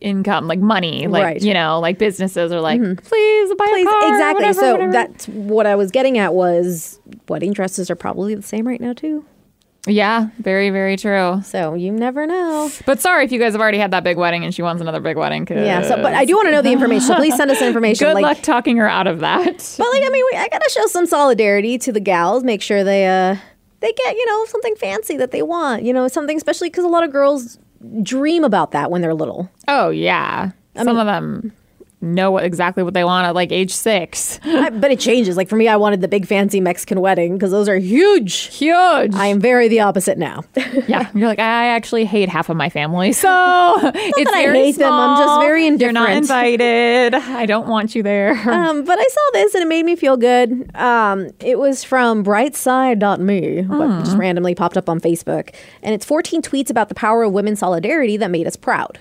income, 0.02 0.48
like 0.48 0.60
money, 0.60 1.08
like 1.08 1.24
Right. 1.24 1.42
you 1.42 1.54
know, 1.54 1.80
like 1.80 1.98
businesses 1.98 2.52
are 2.52 2.62
like, 2.62 2.80
please 2.82 3.54
buy 3.56 3.68
Please, 3.70 3.88
a 3.88 3.90
car, 3.90 4.10
exactly. 4.10 4.44
whatever, 4.44 4.60
so 4.60 4.72
whatever." 4.74 4.92
that's 4.92 5.28
what 5.28 5.66
I 5.66 5.76
was 5.76 5.92
getting 5.92 6.18
at 6.18 6.34
was 6.34 7.00
wedding 7.28 7.54
dresses 7.54 7.90
are 7.90 7.96
probably 7.96 8.36
the 8.36 8.42
same 8.44 8.68
right 8.68 8.80
now 8.82 8.94
too. 8.94 9.26
yeah, 9.88 10.30
very, 10.40 10.72
very 10.72 10.98
true. 10.98 11.42
So 11.44 11.76
you 11.76 11.92
never 11.92 12.26
know. 12.26 12.72
But 12.88 13.00
sorry 13.00 13.24
if 13.26 13.32
you 13.32 13.38
guys 13.40 13.54
have 13.54 13.62
already 13.62 13.78
had 13.78 13.92
that 13.92 14.04
big 14.04 14.18
wedding 14.18 14.44
and 14.44 14.54
she 14.54 14.64
wants 14.64 14.82
another 14.82 15.00
big 15.00 15.16
wedding. 15.16 15.48
Yeah. 15.50 15.84
So, 15.84 15.96
but 16.02 16.14
I 16.16 16.26
do 16.26 16.36
want 16.36 16.48
to 16.48 16.52
know 16.52 16.64
the 16.64 16.72
information. 16.72 17.06
So 17.08 17.16
please 17.16 17.36
send 17.36 17.52
us 17.52 17.62
information. 17.62 18.08
Good 18.08 18.16
like, 18.16 18.24
luck 18.24 18.42
talking 18.42 18.78
her 18.78 18.90
out 18.90 19.06
of 19.06 19.20
that. 19.20 19.46
But 19.78 19.88
like, 19.94 20.04
I 20.04 20.10
mean, 20.10 20.24
we, 20.32 20.38
I 20.40 20.48
gotta 20.50 20.70
show 20.72 20.88
some 20.88 21.06
solidarity 21.06 21.78
to 21.78 21.92
the 21.92 22.00
gals. 22.00 22.44
Make 22.44 22.62
sure 22.64 22.84
they 22.84 23.06
uh 23.06 23.36
they 23.82 23.92
get 23.92 24.16
you 24.16 24.26
know 24.26 24.46
something 24.46 24.76
fancy 24.76 25.18
that 25.18 25.30
they 25.30 25.44
want. 25.44 25.84
You 25.84 25.94
know, 25.94 26.08
something 26.08 26.36
especially 26.36 26.70
because 26.70 26.84
a 26.84 26.88
lot 26.88 27.04
of 27.04 27.12
girls 27.12 27.60
dream 28.02 28.44
about 28.44 28.72
that 28.72 28.92
when 28.92 29.02
they're 29.02 29.14
little. 29.14 29.50
Oh 29.68 29.90
yeah, 29.90 30.52
some 30.76 30.98
of 30.98 31.06
them 31.06 31.54
know 32.06 32.32
what, 32.32 32.44
exactly 32.44 32.84
what 32.84 32.94
they 32.94 33.04
want 33.04 33.28
at 33.28 33.36
like 33.36 33.52
age 33.52 33.72
six. 33.72 34.40
I, 34.44 34.70
but 34.70 34.92
it 34.92 35.00
changes. 35.00 35.36
Like 35.38 35.50
for 35.50 35.56
me, 35.56 35.68
I 35.68 35.76
wanted 35.76 36.02
the 36.02 36.08
big 36.08 36.26
fancy 36.26 36.62
Mexican 36.62 37.02
wedding 37.02 37.34
because 37.34 37.52
those 37.52 37.68
are 37.68 37.78
huge. 37.78 38.56
Huge. 38.56 39.14
I 39.14 39.28
am 39.28 39.40
very 39.40 39.68
the 39.68 39.82
opposite 39.82 40.18
now. 40.18 40.44
yeah, 40.88 41.10
you're 41.14 41.28
like 41.28 41.40
I 41.40 41.68
actually 41.68 42.06
hate 42.06 42.30
half 42.30 42.50
of 42.50 42.58
my 42.58 42.70
family, 42.70 43.12
so 43.14 43.28
it's 43.84 44.32
I 44.32 44.46
very 44.46 44.58
hate 44.58 44.78
them, 44.78 44.94
I'm 44.94 45.18
just 45.18 45.26
small. 45.26 45.42
very 45.42 45.68
You're 45.68 45.92
not 45.92 46.12
invited. 46.12 47.16
I 47.16 47.46
don't 47.46 47.68
want 47.68 47.96
you 47.96 48.04
there. 48.04 48.32
um, 48.50 48.84
but 48.86 49.00
I 49.00 49.08
saw 49.08 49.30
this 49.34 49.56
and 49.56 49.64
it 49.64 49.68
made 49.68 49.84
me 49.84 49.96
feel 49.96 50.18
good. 50.18 50.70
Um, 50.76 51.30
it 51.40 51.58
was 51.60 51.84
from 51.84 52.24
brightside.me, 52.24 53.62
but 53.64 54.04
just 54.04 54.18
randomly 54.18 54.56
popped 54.56 54.78
up 54.78 54.90
on 54.90 55.00
Facebook. 55.00 55.54
And 55.82 55.94
it's 55.94 56.06
14 56.06 56.42
tweets 56.42 56.70
about 56.70 56.90
the 56.90 56.96
power 56.96 57.24
of 57.24 57.34
women's 57.34 57.60
solidarity 57.60 58.18
that 58.18 58.32
made 58.32 58.48
us 58.48 58.56
proud. 58.56 59.00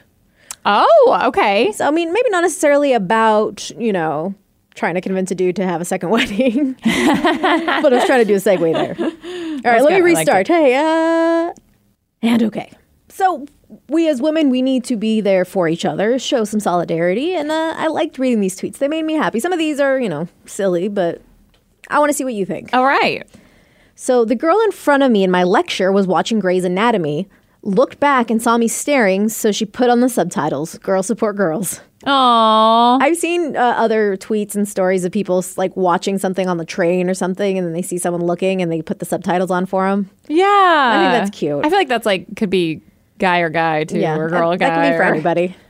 Oh, 0.65 1.21
okay. 1.27 1.73
So, 1.73 1.87
I 1.87 1.91
mean, 1.91 2.13
maybe 2.13 2.31
not 2.31 2.43
necessarily 2.43 2.93
about, 2.93 3.71
you 3.71 3.93
know, 3.93 4.35
trying 4.75 4.95
to 4.95 5.01
convince 5.01 5.31
a 5.31 5.35
dude 5.35 5.57
to 5.57 5.67
have 5.67 5.81
a 5.81 5.85
second 5.85 6.09
wedding, 6.11 6.75
but 6.83 6.83
I 6.85 7.89
was 7.91 8.05
trying 8.05 8.21
to 8.21 8.25
do 8.25 8.35
a 8.35 8.39
segue 8.39 8.73
there. 8.73 8.97
All 8.99 9.73
right, 9.73 9.83
let 9.83 9.93
me 9.93 10.01
restart. 10.01 10.49
Hey, 10.49 10.75
uh, 10.75 11.53
and 12.23 12.43
okay. 12.43 12.73
So, 13.09 13.47
we 13.89 14.09
as 14.09 14.21
women, 14.21 14.51
we 14.51 14.63
need 14.63 14.85
to 14.85 14.97
be 14.97 15.21
there 15.21 15.45
for 15.45 15.69
each 15.69 15.85
other, 15.85 16.19
show 16.19 16.45
some 16.45 16.61
solidarity. 16.61 17.35
And 17.35 17.51
uh, 17.51 17.75
I 17.77 17.89
liked 17.89 18.19
reading 18.19 18.41
these 18.41 18.59
tweets. 18.59 18.79
They 18.79 18.89
made 18.89 19.05
me 19.05 19.15
happy. 19.15 19.41
Some 19.41 19.53
of 19.53 19.59
these 19.59 19.81
are, 19.81 19.99
you 19.99 20.09
know, 20.09 20.29
silly, 20.47 20.89
but 20.89 21.23
I 21.89 21.99
want 21.99 22.11
to 22.11 22.15
see 22.15 22.25
what 22.25 22.35
you 22.35 22.47
think. 22.47 22.71
All 22.73 22.85
right. 22.85 23.27
So 23.95 24.25
the 24.25 24.35
girl 24.35 24.59
in 24.61 24.73
front 24.73 25.03
of 25.03 25.11
me 25.11 25.23
in 25.23 25.31
my 25.31 25.45
lecture 25.45 25.93
was 25.93 26.07
watching 26.07 26.41
Grey's 26.41 26.65
Anatomy, 26.65 27.29
looked 27.65 27.99
back 27.99 28.31
and 28.31 28.41
saw 28.41 28.57
me 28.57 28.69
staring, 28.69 29.29
so 29.29 29.51
she 29.53 29.65
put 29.65 29.91
on 29.91 30.01
the 30.01 30.09
subtitles 30.09 30.79
Girl 30.79 31.03
support 31.03 31.37
girls. 31.37 31.81
Aww. 32.07 32.99
I've 33.01 33.17
seen 33.17 33.57
uh, 33.57 33.61
other 33.61 34.17
tweets 34.19 34.55
and 34.55 34.69
stories 34.69 35.05
of 35.05 35.13
people 35.13 35.43
like 35.57 35.75
watching 35.75 36.19
something 36.19 36.49
on 36.49 36.59
the 36.59 36.65
train 36.65 37.09
or 37.09 37.15
something, 37.15 37.57
and 37.57 37.67
then 37.67 37.73
they 37.73 37.83
see 37.83 37.97
someone 37.99 38.23
looking 38.25 38.61
and 38.61 38.71
they 38.71 38.83
put 38.83 38.99
the 38.99 39.07
subtitles 39.07 39.51
on 39.51 39.65
for 39.67 39.89
them. 39.89 40.11
Yeah. 40.29 40.45
I 40.45 40.99
think 41.01 41.25
that's 41.25 41.39
cute. 41.39 41.65
I 41.65 41.69
feel 41.71 41.79
like 41.79 41.89
that's 41.89 42.07
like 42.07 42.37
could 42.37 42.51
be 42.51 42.83
guy 43.19 43.39
or 43.39 43.49
guy 43.49 43.85
too, 43.85 44.05
or 44.05 44.29
girl 44.29 44.53
or 44.53 44.59
that, 44.59 44.69
guy. 44.69 44.69
that 44.69 44.75
can 44.75 44.93
be 44.93 44.97
for 44.99 45.03
or- 45.03 45.15
anybody. 45.15 45.57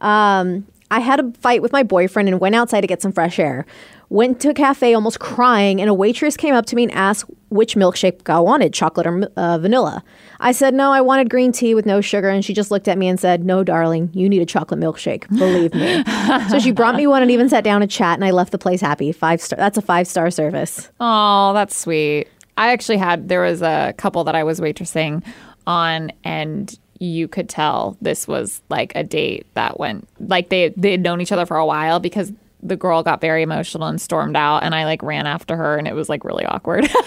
Um, 0.00 0.64
I 0.90 1.00
had 1.00 1.20
a 1.20 1.32
fight 1.32 1.62
with 1.62 1.72
my 1.72 1.82
boyfriend 1.82 2.28
and 2.28 2.40
went 2.40 2.54
outside 2.54 2.80
to 2.80 2.86
get 2.86 3.02
some 3.02 3.12
fresh 3.12 3.38
air. 3.38 3.66
Went 4.10 4.40
to 4.40 4.48
a 4.48 4.54
cafe 4.54 4.94
almost 4.94 5.20
crying, 5.20 5.82
and 5.82 5.90
a 5.90 5.94
waitress 5.94 6.34
came 6.36 6.54
up 6.54 6.64
to 6.66 6.76
me 6.76 6.84
and 6.84 6.92
asked 6.92 7.30
which 7.50 7.74
milkshake 7.76 8.28
I 8.30 8.40
wanted, 8.40 8.72
chocolate 8.72 9.06
or 9.06 9.28
uh, 9.36 9.58
vanilla. 9.58 10.02
I 10.40 10.52
said, 10.52 10.72
no, 10.72 10.92
I 10.92 11.02
wanted 11.02 11.28
green 11.28 11.52
tea 11.52 11.74
with 11.74 11.84
no 11.84 12.00
sugar, 12.00 12.30
and 12.30 12.42
she 12.42 12.54
just 12.54 12.70
looked 12.70 12.88
at 12.88 12.96
me 12.96 13.06
and 13.06 13.20
said, 13.20 13.44
no, 13.44 13.62
darling, 13.62 14.08
you 14.14 14.28
need 14.28 14.40
a 14.40 14.46
chocolate 14.46 14.80
milkshake. 14.80 15.28
Believe 15.28 15.74
me. 15.74 16.04
so 16.48 16.58
she 16.58 16.72
brought 16.72 16.94
me 16.94 17.06
one 17.06 17.20
and 17.20 17.30
even 17.30 17.50
sat 17.50 17.64
down 17.64 17.82
to 17.82 17.86
chat, 17.86 18.14
and 18.14 18.24
I 18.24 18.30
left 18.30 18.52
the 18.52 18.58
place 18.58 18.80
happy. 18.80 19.12
Five 19.12 19.42
star. 19.42 19.58
That's 19.58 19.76
a 19.76 19.82
five 19.82 20.06
star 20.06 20.30
service. 20.30 20.88
Oh, 21.00 21.52
that's 21.52 21.76
sweet. 21.76 22.28
I 22.56 22.72
actually 22.72 22.98
had 22.98 23.28
there 23.28 23.42
was 23.42 23.60
a 23.62 23.94
couple 23.98 24.24
that 24.24 24.34
I 24.34 24.42
was 24.42 24.58
waitressing 24.58 25.22
on 25.66 26.10
and 26.24 26.76
you 26.98 27.28
could 27.28 27.48
tell 27.48 27.96
this 28.00 28.26
was 28.26 28.60
like 28.68 28.92
a 28.94 29.04
date 29.04 29.46
that 29.54 29.78
went 29.78 30.08
like 30.20 30.48
they 30.48 30.70
they 30.76 30.92
had 30.92 31.00
known 31.00 31.20
each 31.20 31.32
other 31.32 31.46
for 31.46 31.56
a 31.56 31.66
while 31.66 32.00
because 32.00 32.32
the 32.62 32.76
girl 32.76 33.02
got 33.02 33.20
very 33.20 33.42
emotional 33.42 33.86
and 33.86 34.00
stormed 34.00 34.36
out 34.36 34.64
and 34.64 34.74
I 34.74 34.84
like 34.84 35.02
ran 35.02 35.26
after 35.26 35.56
her 35.56 35.76
and 35.76 35.86
it 35.86 35.94
was 35.94 36.08
like 36.08 36.24
really 36.24 36.44
awkward. 36.44 36.88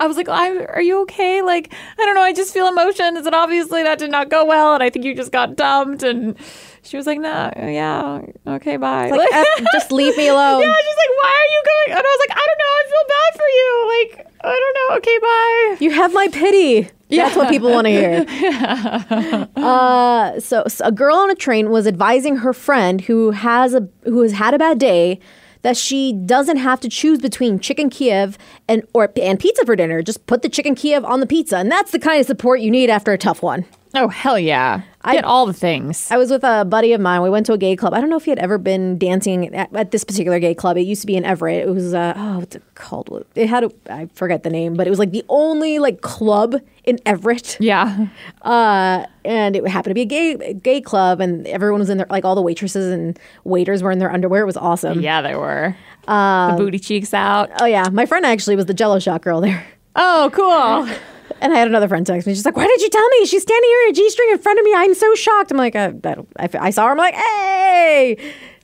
I 0.00 0.06
was 0.06 0.16
like, 0.16 0.28
"Are 0.28 0.82
you 0.82 1.02
okay?" 1.02 1.42
Like, 1.42 1.72
I 1.72 2.04
don't 2.04 2.14
know. 2.16 2.22
I 2.22 2.32
just 2.32 2.52
feel 2.52 2.66
emotions, 2.66 3.24
and 3.24 3.34
obviously 3.34 3.84
that 3.84 3.98
did 3.98 4.10
not 4.10 4.30
go 4.30 4.44
well. 4.44 4.74
And 4.74 4.82
I 4.82 4.90
think 4.90 5.04
you 5.04 5.14
just 5.14 5.30
got 5.30 5.54
dumped. 5.54 6.02
And 6.02 6.36
she 6.82 6.96
was 6.96 7.06
like, 7.06 7.20
"No, 7.20 7.52
yeah, 7.56 8.20
okay, 8.46 8.78
bye." 8.78 9.10
Like, 9.10 9.28
just 9.72 9.92
leave 9.92 10.16
me 10.16 10.28
alone. 10.28 10.62
Yeah, 10.62 10.74
she's 10.74 10.96
like, 10.96 11.16
why 11.22 11.30
are 11.30 11.50
you 11.52 11.62
going? 11.64 11.98
And 11.98 12.06
I 12.06 12.10
was 12.10 12.20
like, 12.28 12.36
I 12.36 12.46
don't 12.46 12.58
know. 12.58 12.72
I 12.74 12.84
feel 12.90 13.06
bad 13.08 13.32
for 13.38 13.48
you. 13.58 13.70
Like, 13.92 14.31
I 14.44 14.50
don't 14.50 14.90
know. 14.90 14.96
Okay, 14.96 15.18
bye. 15.18 15.76
You 15.84 15.90
have 15.90 16.12
my 16.12 16.28
pity. 16.28 16.88
That's 17.08 17.36
what 17.36 17.50
people 17.50 17.70
want 17.70 17.86
to 17.86 17.90
hear. 17.90 19.48
uh, 19.56 20.40
so, 20.40 20.64
so 20.66 20.84
a 20.84 20.92
girl 20.92 21.16
on 21.16 21.30
a 21.30 21.34
train 21.34 21.70
was 21.70 21.86
advising 21.86 22.36
her 22.36 22.52
friend 22.52 23.02
who 23.02 23.32
has 23.32 23.74
a 23.74 23.88
who 24.04 24.22
has 24.22 24.32
had 24.32 24.54
a 24.54 24.58
bad 24.58 24.78
day 24.78 25.20
that 25.62 25.76
she 25.76 26.12
doesn't 26.12 26.56
have 26.56 26.80
to 26.80 26.88
choose 26.88 27.18
between 27.18 27.58
chicken 27.58 27.88
Kiev 27.90 28.36
and 28.68 28.82
or 28.94 29.12
and 29.20 29.38
pizza 29.38 29.64
for 29.64 29.76
dinner. 29.76 30.02
Just 30.02 30.26
put 30.26 30.42
the 30.42 30.48
chicken 30.48 30.74
Kiev 30.74 31.04
on 31.04 31.20
the 31.20 31.26
pizza, 31.26 31.58
and 31.58 31.70
that's 31.70 31.92
the 31.92 31.98
kind 31.98 32.20
of 32.20 32.26
support 32.26 32.60
you 32.60 32.70
need 32.70 32.90
after 32.90 33.12
a 33.12 33.18
tough 33.18 33.42
one. 33.42 33.64
Oh 33.94 34.08
hell 34.08 34.38
yeah! 34.38 34.82
I 35.04 35.14
get 35.14 35.24
all 35.24 35.46
the 35.46 35.52
things. 35.52 36.10
I 36.10 36.16
was 36.16 36.30
with 36.30 36.44
a 36.44 36.64
buddy 36.64 36.92
of 36.92 37.00
mine. 37.00 37.22
We 37.22 37.30
went 37.30 37.46
to 37.46 37.52
a 37.52 37.58
gay 37.58 37.74
club. 37.74 37.92
I 37.92 38.00
don't 38.00 38.08
know 38.08 38.16
if 38.16 38.24
he 38.24 38.30
had 38.30 38.38
ever 38.38 38.56
been 38.58 38.98
dancing 38.98 39.54
at, 39.54 39.74
at 39.74 39.90
this 39.90 40.04
particular 40.04 40.38
gay 40.38 40.54
club. 40.54 40.76
It 40.76 40.82
used 40.82 41.00
to 41.00 41.06
be 41.06 41.16
in 41.16 41.24
Everett. 41.24 41.66
It 41.66 41.70
was 41.70 41.92
uh, 41.92 42.14
oh, 42.16 42.38
what's 42.38 42.56
it 42.56 42.62
called? 42.74 43.24
It 43.34 43.48
had 43.48 43.64
a 43.64 43.70
I 43.90 44.08
forget 44.14 44.42
the 44.42 44.50
name, 44.50 44.74
but 44.74 44.86
it 44.86 44.90
was 44.90 44.98
like 44.98 45.10
the 45.10 45.24
only 45.28 45.78
like 45.78 46.00
club 46.02 46.56
in 46.84 46.98
Everett. 47.04 47.56
yeah. 47.60 48.06
Uh, 48.42 49.04
and 49.24 49.56
it 49.56 49.66
happened 49.66 49.90
to 49.90 49.94
be 49.94 50.02
a 50.02 50.06
gay 50.06 50.54
gay 50.54 50.80
club, 50.80 51.20
and 51.20 51.46
everyone 51.48 51.80
was 51.80 51.90
in 51.90 51.98
their 51.98 52.06
like 52.08 52.24
all 52.24 52.34
the 52.34 52.42
waitresses 52.42 52.92
and 52.92 53.18
waiters 53.44 53.82
were 53.82 53.90
in 53.90 53.98
their 53.98 54.12
underwear. 54.12 54.42
It 54.42 54.46
was 54.46 54.56
awesome. 54.56 55.00
Yeah, 55.00 55.20
they 55.20 55.34
were. 55.34 55.76
the 56.06 56.54
booty 56.56 56.78
cheeks 56.78 57.12
out. 57.12 57.50
Oh 57.60 57.66
yeah, 57.66 57.88
my 57.90 58.06
friend 58.06 58.24
actually 58.24 58.56
was 58.56 58.66
the 58.66 58.74
Jello 58.74 58.98
shot 58.98 59.22
girl 59.22 59.40
there. 59.40 59.66
Oh, 59.94 60.30
cool. 60.32 60.88
And 61.42 61.52
I 61.52 61.56
had 61.58 61.66
another 61.66 61.88
friend 61.88 62.06
text 62.06 62.26
me. 62.26 62.34
She's 62.34 62.44
like, 62.44 62.56
"Why 62.56 62.68
did 62.68 62.80
you 62.80 62.88
tell 62.88 63.08
me? 63.08 63.26
She's 63.26 63.42
standing 63.42 63.68
here 63.68 63.80
in 63.86 63.90
a 63.90 63.94
g-string 63.94 64.28
in 64.30 64.38
front 64.38 64.60
of 64.60 64.64
me. 64.64 64.72
I'm 64.76 64.94
so 64.94 65.12
shocked." 65.16 65.50
I'm 65.50 65.56
like, 65.56 65.74
I, 65.74 65.86
I, 66.04 66.16
I, 66.38 66.48
I 66.60 66.70
saw 66.70 66.86
her. 66.86 66.92
I'm 66.92 66.96
like, 66.96 67.14
"Hey, 67.14 68.16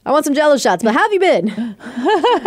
I 0.06 0.12
want 0.12 0.24
some 0.24 0.34
Jello 0.34 0.56
shots." 0.56 0.84
But 0.84 0.94
how 0.94 1.02
have 1.02 1.12
you 1.12 1.18
been? 1.18 1.76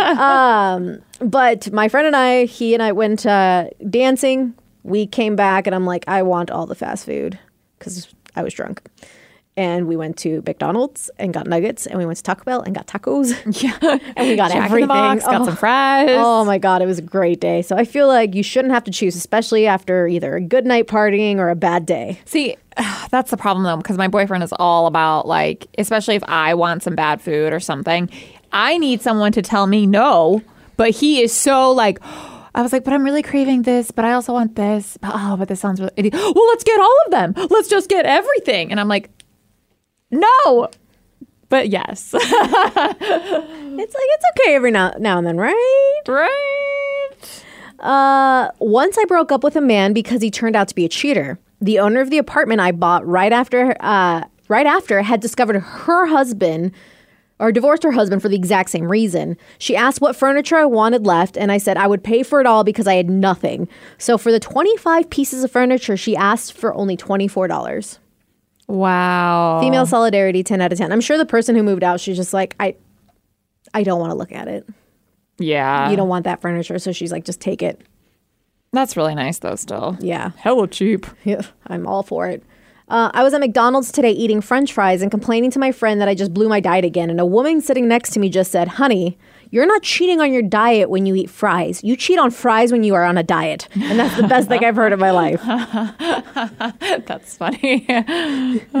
um, 0.00 1.02
but 1.20 1.70
my 1.70 1.88
friend 1.88 2.06
and 2.06 2.16
I, 2.16 2.46
he 2.46 2.72
and 2.72 2.82
I 2.82 2.92
went 2.92 3.26
uh, 3.26 3.68
dancing. 3.90 4.54
We 4.84 5.06
came 5.06 5.36
back, 5.36 5.66
and 5.66 5.76
I'm 5.76 5.84
like, 5.84 6.04
I 6.08 6.22
want 6.22 6.50
all 6.50 6.64
the 6.64 6.74
fast 6.74 7.04
food 7.04 7.38
because 7.78 8.08
I 8.34 8.42
was 8.42 8.54
drunk. 8.54 8.80
And 9.56 9.86
we 9.86 9.96
went 9.96 10.16
to 10.18 10.42
McDonald's 10.46 11.10
and 11.18 11.34
got 11.34 11.46
nuggets, 11.46 11.86
and 11.86 11.98
we 11.98 12.06
went 12.06 12.16
to 12.16 12.22
Taco 12.22 12.44
Bell 12.44 12.62
and 12.62 12.74
got 12.74 12.86
tacos. 12.86 13.32
Yeah. 13.62 13.76
and 14.16 14.28
we 14.28 14.36
got 14.36 14.50
Jack 14.52 14.64
everything. 14.66 14.88
Box, 14.88 15.24
got 15.24 15.42
Oh. 15.42 15.44
some 15.44 15.56
fries. 15.56 16.08
Oh 16.10 16.44
my 16.44 16.58
god, 16.58 16.80
it 16.82 16.86
was 16.86 16.98
a 16.98 17.02
great 17.02 17.40
day. 17.40 17.62
So 17.62 17.76
I 17.76 17.84
feel 17.84 18.06
like 18.08 18.34
you 18.34 18.42
shouldn't 18.42 18.72
have 18.72 18.84
to 18.84 18.90
choose, 18.90 19.14
especially 19.16 19.66
after 19.66 20.06
either 20.06 20.36
a 20.36 20.40
good 20.40 20.64
night 20.66 20.86
partying 20.86 21.36
or 21.36 21.50
a 21.50 21.56
bad 21.56 21.84
day. 21.86 22.18
See, 22.24 22.56
that's 23.10 23.30
the 23.30 23.36
problem 23.36 23.64
though, 23.64 23.76
because 23.76 23.98
my 23.98 24.08
boyfriend 24.08 24.42
is 24.42 24.52
all 24.58 24.86
about 24.86 25.26
like, 25.28 25.66
especially 25.78 26.14
if 26.14 26.24
I 26.26 26.54
want 26.54 26.82
some 26.82 26.94
bad 26.94 27.20
food 27.20 27.52
or 27.52 27.60
something, 27.60 28.08
I 28.52 28.78
need 28.78 29.02
someone 29.02 29.32
to 29.32 29.42
tell 29.42 29.66
me 29.66 29.86
no. 29.86 30.42
But 30.78 30.90
he 30.90 31.20
is 31.22 31.32
so 31.32 31.72
like, 31.72 31.98
I 32.54 32.60
was 32.62 32.72
like, 32.72 32.84
but 32.84 32.92
I'm 32.92 33.04
really 33.04 33.22
craving 33.22 33.62
this, 33.62 33.90
but 33.90 34.04
I 34.04 34.12
also 34.12 34.32
want 34.32 34.56
this. 34.56 34.98
But, 35.00 35.12
oh, 35.14 35.36
but 35.36 35.48
this 35.48 35.60
sounds 35.60 35.80
really. 35.80 36.10
Well, 36.12 36.48
let's 36.48 36.64
get 36.64 36.80
all 36.80 36.96
of 37.06 37.10
them. 37.10 37.34
Let's 37.50 37.68
just 37.68 37.88
get 37.88 38.04
everything. 38.06 38.70
And 38.70 38.78
I'm 38.80 38.88
like, 38.88 39.10
no. 40.12 40.68
But 41.48 41.68
yes, 41.68 42.14
It's 43.74 43.94
like 43.94 44.04
it's 44.08 44.24
okay 44.38 44.54
every 44.54 44.70
now, 44.70 44.92
now 44.98 45.18
and 45.18 45.26
then, 45.26 45.36
right? 45.36 46.00
right. 46.06 47.10
Uh, 47.78 48.50
once 48.58 48.96
I 48.96 49.04
broke 49.04 49.32
up 49.32 49.42
with 49.42 49.56
a 49.56 49.60
man 49.60 49.92
because 49.92 50.22
he 50.22 50.30
turned 50.30 50.56
out 50.56 50.68
to 50.68 50.74
be 50.74 50.84
a 50.84 50.88
cheater. 50.88 51.38
The 51.60 51.78
owner 51.78 52.00
of 52.00 52.10
the 52.10 52.18
apartment 52.18 52.60
I 52.60 52.72
bought 52.72 53.06
right 53.06 53.32
after, 53.32 53.76
uh, 53.80 54.24
right 54.48 54.66
after, 54.66 55.02
had 55.02 55.20
discovered 55.20 55.56
her 55.60 56.06
husband 56.06 56.72
or 57.38 57.50
divorced 57.50 57.82
her 57.82 57.92
husband 57.92 58.22
for 58.22 58.28
the 58.28 58.36
exact 58.36 58.70
same 58.70 58.90
reason. 58.90 59.36
She 59.58 59.74
asked 59.74 60.00
what 60.00 60.14
furniture 60.14 60.56
I 60.56 60.64
wanted 60.64 61.06
left, 61.06 61.36
and 61.36 61.50
I 61.50 61.58
said 61.58 61.76
I 61.76 61.86
would 61.88 62.04
pay 62.04 62.22
for 62.22 62.40
it 62.40 62.46
all 62.46 62.62
because 62.62 62.86
I 62.86 62.94
had 62.94 63.10
nothing. 63.10 63.68
So 63.98 64.16
for 64.16 64.30
the 64.30 64.40
25 64.40 65.10
pieces 65.10 65.42
of 65.42 65.50
furniture, 65.50 65.96
she 65.96 66.16
asked 66.16 66.52
for 66.52 66.72
only 66.74 66.96
$24. 66.96 67.98
Wow. 68.72 69.60
Female 69.60 69.84
solidarity, 69.84 70.42
10 70.42 70.62
out 70.62 70.72
of 70.72 70.78
10. 70.78 70.90
I'm 70.92 71.02
sure 71.02 71.18
the 71.18 71.26
person 71.26 71.54
who 71.54 71.62
moved 71.62 71.84
out, 71.84 72.00
she's 72.00 72.16
just 72.16 72.32
like, 72.32 72.56
I, 72.58 72.74
I 73.74 73.82
don't 73.82 74.00
want 74.00 74.12
to 74.12 74.16
look 74.16 74.32
at 74.32 74.48
it. 74.48 74.66
Yeah. 75.38 75.90
You 75.90 75.96
don't 75.96 76.08
want 76.08 76.24
that 76.24 76.40
furniture, 76.40 76.78
so 76.78 76.90
she's 76.90 77.12
like, 77.12 77.24
just 77.26 77.38
take 77.38 77.62
it. 77.62 77.82
That's 78.72 78.96
really 78.96 79.14
nice 79.14 79.38
though. 79.40 79.56
Still. 79.56 79.98
Yeah. 80.00 80.30
Hella 80.36 80.68
cheap. 80.68 81.06
Yeah, 81.24 81.42
I'm 81.66 81.86
all 81.86 82.02
for 82.02 82.26
it. 82.28 82.42
Uh, 82.88 83.10
I 83.12 83.22
was 83.22 83.34
at 83.34 83.40
McDonald's 83.40 83.92
today 83.92 84.10
eating 84.10 84.40
french 84.40 84.72
fries 84.72 85.02
and 85.02 85.10
complaining 85.10 85.50
to 85.50 85.58
my 85.58 85.70
friend 85.70 86.00
that 86.00 86.08
I 86.08 86.14
just 86.14 86.32
blew 86.32 86.48
my 86.48 86.60
diet 86.60 86.84
again. 86.84 87.10
And 87.10 87.20
a 87.20 87.26
woman 87.26 87.60
sitting 87.60 87.86
next 87.86 88.10
to 88.14 88.20
me 88.20 88.30
just 88.30 88.50
said, 88.50 88.68
Honey, 88.68 89.18
you're 89.52 89.66
not 89.66 89.82
cheating 89.82 90.18
on 90.20 90.32
your 90.32 90.40
diet 90.40 90.88
when 90.88 91.04
you 91.04 91.14
eat 91.14 91.28
fries. 91.28 91.84
You 91.84 91.94
cheat 91.94 92.18
on 92.18 92.30
fries 92.30 92.72
when 92.72 92.84
you 92.84 92.94
are 92.94 93.04
on 93.04 93.18
a 93.18 93.22
diet. 93.22 93.68
And 93.74 93.98
that's 93.98 94.16
the 94.16 94.26
best 94.26 94.48
thing 94.48 94.64
I've 94.64 94.74
heard 94.76 94.94
in 94.94 94.98
my 94.98 95.10
life. 95.10 95.40
Uh, 95.44 96.72
That's 97.06 97.36
funny. 97.36 97.86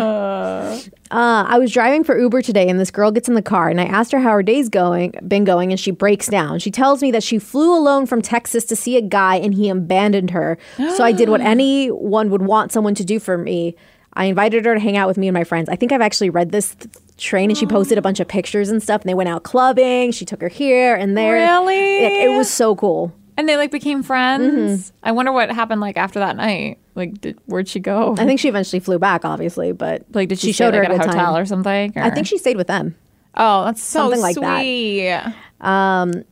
I 1.10 1.58
was 1.58 1.70
driving 1.72 2.04
for 2.04 2.18
Uber 2.18 2.40
today 2.40 2.68
and 2.70 2.80
this 2.80 2.90
girl 2.90 3.10
gets 3.10 3.28
in 3.28 3.34
the 3.34 3.42
car 3.42 3.68
and 3.68 3.80
I 3.82 3.84
asked 3.84 4.12
her 4.12 4.18
how 4.18 4.30
her 4.30 4.42
day's 4.42 4.70
going 4.70 5.12
been 5.28 5.44
going 5.44 5.72
and 5.72 5.78
she 5.78 5.90
breaks 5.90 6.26
down. 6.28 6.58
She 6.58 6.70
tells 6.70 7.02
me 7.02 7.10
that 7.10 7.22
she 7.22 7.38
flew 7.38 7.76
alone 7.76 8.06
from 8.06 8.22
Texas 8.22 8.64
to 8.64 8.74
see 8.76 8.96
a 8.96 9.02
guy 9.02 9.36
and 9.36 9.52
he 9.52 9.68
abandoned 9.68 10.30
her. 10.30 10.56
so 10.96 11.04
I 11.04 11.12
did 11.12 11.28
what 11.28 11.40
anyone 11.52 12.30
would 12.30 12.42
want 12.42 12.72
someone 12.72 12.94
to 12.94 13.04
do 13.04 13.20
for 13.20 13.36
me. 13.36 13.76
I 14.14 14.24
invited 14.26 14.64
her 14.64 14.74
to 14.74 14.80
hang 14.80 14.96
out 14.96 15.08
with 15.08 15.18
me 15.18 15.28
and 15.28 15.34
my 15.34 15.44
friends. 15.44 15.68
I 15.68 15.76
think 15.76 15.92
I've 15.92 16.00
actually 16.00 16.30
read 16.30 16.50
this 16.50 16.74
th- 16.74 16.94
train 17.16 17.50
and 17.50 17.58
she 17.58 17.66
posted 17.66 17.98
a 17.98 18.02
bunch 18.02 18.20
of 18.20 18.28
pictures 18.28 18.68
and 18.68 18.82
stuff 18.82 19.02
and 19.02 19.08
they 19.08 19.14
went 19.14 19.28
out 19.28 19.42
clubbing. 19.42 20.12
She 20.12 20.24
took 20.24 20.40
her 20.40 20.48
here 20.48 20.94
and 20.94 21.16
there. 21.16 21.34
Really? 21.34 22.02
Like, 22.02 22.12
it 22.12 22.36
was 22.36 22.50
so 22.50 22.74
cool. 22.74 23.12
And 23.36 23.48
they 23.48 23.56
like 23.56 23.70
became 23.70 24.02
friends. 24.02 24.90
Mm-hmm. 24.90 24.98
I 25.08 25.12
wonder 25.12 25.32
what 25.32 25.50
happened 25.50 25.80
like 25.80 25.96
after 25.96 26.18
that 26.18 26.36
night. 26.36 26.78
Like, 26.94 27.20
did, 27.20 27.38
where'd 27.46 27.68
she 27.68 27.80
go? 27.80 28.14
I 28.18 28.26
think 28.26 28.38
she 28.40 28.48
eventually 28.48 28.80
flew 28.80 28.98
back, 28.98 29.24
obviously, 29.24 29.72
but 29.72 30.04
like, 30.12 30.28
did 30.28 30.38
she, 30.38 30.48
she 30.48 30.52
stay, 30.52 30.64
showed 30.64 30.74
her 30.74 30.82
like, 30.82 30.90
a 30.90 30.94
at 30.94 31.00
a 31.00 31.08
hotel 31.08 31.32
time. 31.32 31.42
or 31.42 31.46
something? 31.46 31.92
I 31.96 32.10
think 32.10 32.26
she 32.26 32.36
stayed 32.36 32.56
with 32.58 32.66
them. 32.66 32.94
Oh, 33.34 33.64
that's 33.64 33.82
so 33.82 34.00
Something 34.00 34.20
like 34.20 34.36
that. 34.36 34.60
sweet. 34.60 36.24